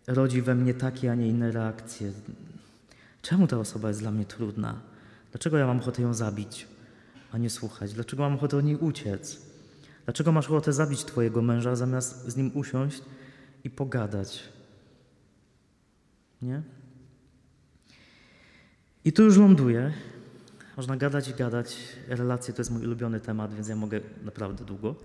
rodzi 0.07 0.41
we 0.41 0.55
mnie 0.55 0.73
takie, 0.73 1.11
a 1.11 1.15
nie 1.15 1.27
inne 1.27 1.51
reakcje? 1.51 2.11
Czemu 3.21 3.47
ta 3.47 3.57
osoba 3.57 3.87
jest 3.87 3.99
dla 3.99 4.11
mnie 4.11 4.25
trudna? 4.25 4.81
Dlaczego 5.31 5.57
ja 5.57 5.67
mam 5.67 5.79
ochotę 5.79 6.01
ją 6.01 6.13
zabić, 6.13 6.67
a 7.31 7.37
nie 7.37 7.49
słuchać? 7.49 7.93
Dlaczego 7.93 8.23
mam 8.23 8.35
ochotę 8.35 8.57
od 8.57 8.65
niej 8.65 8.75
uciec? 8.75 9.50
Dlaczego 10.05 10.31
masz 10.31 10.45
ochotę 10.45 10.73
zabić 10.73 11.03
twojego 11.03 11.41
męża, 11.41 11.75
zamiast 11.75 12.25
z 12.25 12.35
nim 12.35 12.51
usiąść 12.53 13.01
i 13.63 13.69
pogadać? 13.69 14.43
Nie? 16.41 16.61
I 19.05 19.13
tu 19.13 19.23
już 19.23 19.37
ląduję. 19.37 19.93
Można 20.77 20.97
gadać 20.97 21.27
i 21.27 21.33
gadać. 21.33 21.77
Relacje 22.07 22.53
to 22.53 22.61
jest 22.61 22.71
mój 22.71 22.85
ulubiony 22.85 23.19
temat, 23.19 23.53
więc 23.53 23.67
ja 23.67 23.75
mogę 23.75 24.01
naprawdę 24.23 24.65
długo. 24.65 24.95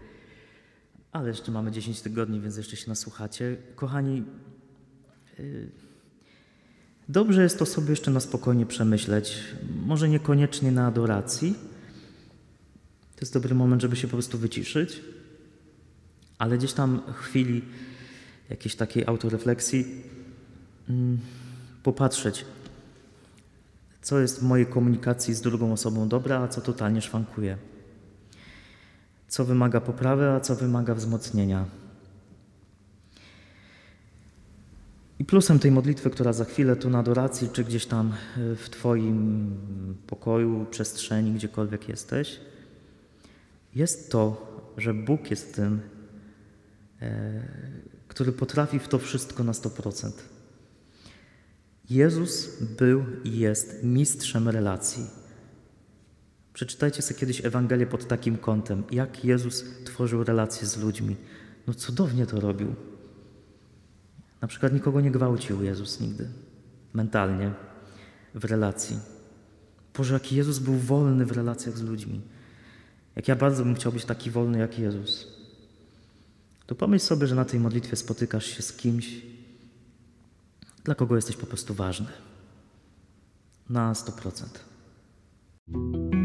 Ale 1.12 1.28
jeszcze 1.28 1.52
mamy 1.52 1.70
10 1.70 2.00
tygodni, 2.00 2.40
więc 2.40 2.56
jeszcze 2.56 2.76
się 2.76 2.88
nasłuchacie. 2.88 3.56
Kochani, 3.74 4.24
yy, 5.38 5.70
dobrze 7.08 7.42
jest 7.42 7.58
to 7.58 7.66
sobie 7.66 7.90
jeszcze 7.90 8.10
na 8.10 8.20
spokojnie 8.20 8.66
przemyśleć. 8.66 9.38
Może 9.86 10.08
niekoniecznie 10.08 10.72
na 10.72 10.86
adoracji. 10.86 11.54
To 13.16 13.20
jest 13.20 13.34
dobry 13.34 13.54
moment, 13.54 13.82
żeby 13.82 13.96
się 13.96 14.08
po 14.08 14.12
prostu 14.12 14.38
wyciszyć. 14.38 15.00
Ale 16.38 16.58
gdzieś 16.58 16.72
tam 16.72 17.02
chwili 17.12 17.62
jakiejś 18.50 18.74
takiej 18.74 19.06
autorefleksji 19.06 20.02
mm, 20.88 21.18
popatrzeć, 21.82 22.44
co 24.02 24.20
jest 24.20 24.40
w 24.40 24.42
mojej 24.42 24.66
komunikacji 24.66 25.34
z 25.34 25.40
drugą 25.40 25.72
osobą 25.72 26.08
dobre, 26.08 26.38
a 26.38 26.48
co 26.48 26.60
totalnie 26.60 27.02
szwankuje. 27.02 27.56
Co 29.28 29.44
wymaga 29.44 29.80
poprawy, 29.80 30.28
a 30.28 30.40
co 30.40 30.56
wymaga 30.56 30.94
wzmocnienia. 30.94 31.64
I 35.18 35.24
plusem 35.24 35.58
tej 35.58 35.70
modlitwy, 35.70 36.10
która 36.10 36.32
za 36.32 36.44
chwilę 36.44 36.76
tu 36.76 36.90
na 36.90 36.98
adoracji, 36.98 37.48
czy 37.52 37.64
gdzieś 37.64 37.86
tam 37.86 38.12
y, 38.38 38.56
w 38.56 38.70
Twoim 38.70 39.50
pokoju, 40.06 40.66
przestrzeni, 40.70 41.32
gdziekolwiek 41.32 41.88
jesteś, 41.88 42.40
jest 43.76 44.10
to, 44.10 44.46
że 44.76 44.94
Bóg 44.94 45.30
jest 45.30 45.54
tym, 45.54 45.80
e, 47.02 47.42
który 48.08 48.32
potrafi 48.32 48.78
w 48.78 48.88
to 48.88 48.98
wszystko 48.98 49.44
na 49.44 49.52
100%. 49.52 50.12
Jezus 51.90 52.62
był 52.78 53.04
i 53.24 53.38
jest 53.38 53.84
mistrzem 53.84 54.48
relacji. 54.48 55.06
Przeczytajcie 56.52 57.02
sobie 57.02 57.20
kiedyś 57.20 57.44
Ewangelię 57.44 57.86
pod 57.86 58.08
takim 58.08 58.38
kątem, 58.38 58.82
jak 58.90 59.24
Jezus 59.24 59.64
tworzył 59.84 60.24
relacje 60.24 60.66
z 60.66 60.76
ludźmi. 60.76 61.16
No 61.66 61.74
cudownie 61.74 62.26
to 62.26 62.40
robił. 62.40 62.74
Na 64.40 64.48
przykład 64.48 64.72
nikogo 64.72 65.00
nie 65.00 65.10
gwałcił 65.10 65.62
Jezus 65.62 66.00
nigdy, 66.00 66.28
mentalnie, 66.92 67.52
w 68.34 68.44
relacji. 68.44 68.98
Boże, 69.96 70.14
jaki 70.14 70.36
Jezus 70.36 70.58
był 70.58 70.74
wolny 70.74 71.26
w 71.26 71.32
relacjach 71.32 71.78
z 71.78 71.82
ludźmi. 71.82 72.20
Jak 73.16 73.28
ja 73.28 73.36
bardzo 73.36 73.64
bym 73.64 73.74
chciał 73.74 73.92
być 73.92 74.04
taki 74.04 74.30
wolny 74.30 74.58
jak 74.58 74.78
Jezus. 74.78 75.26
To 76.66 76.74
pomyśl 76.74 77.04
sobie, 77.04 77.26
że 77.26 77.34
na 77.34 77.44
tej 77.44 77.60
modlitwie 77.60 77.96
spotykasz 77.96 78.46
się 78.46 78.62
z 78.62 78.72
kimś, 78.72 79.22
dla 80.84 80.94
kogo 80.94 81.16
jesteś 81.16 81.36
po 81.36 81.46
prostu 81.46 81.74
ważny. 81.74 82.08
Na 83.70 83.92
100%. 83.92 86.15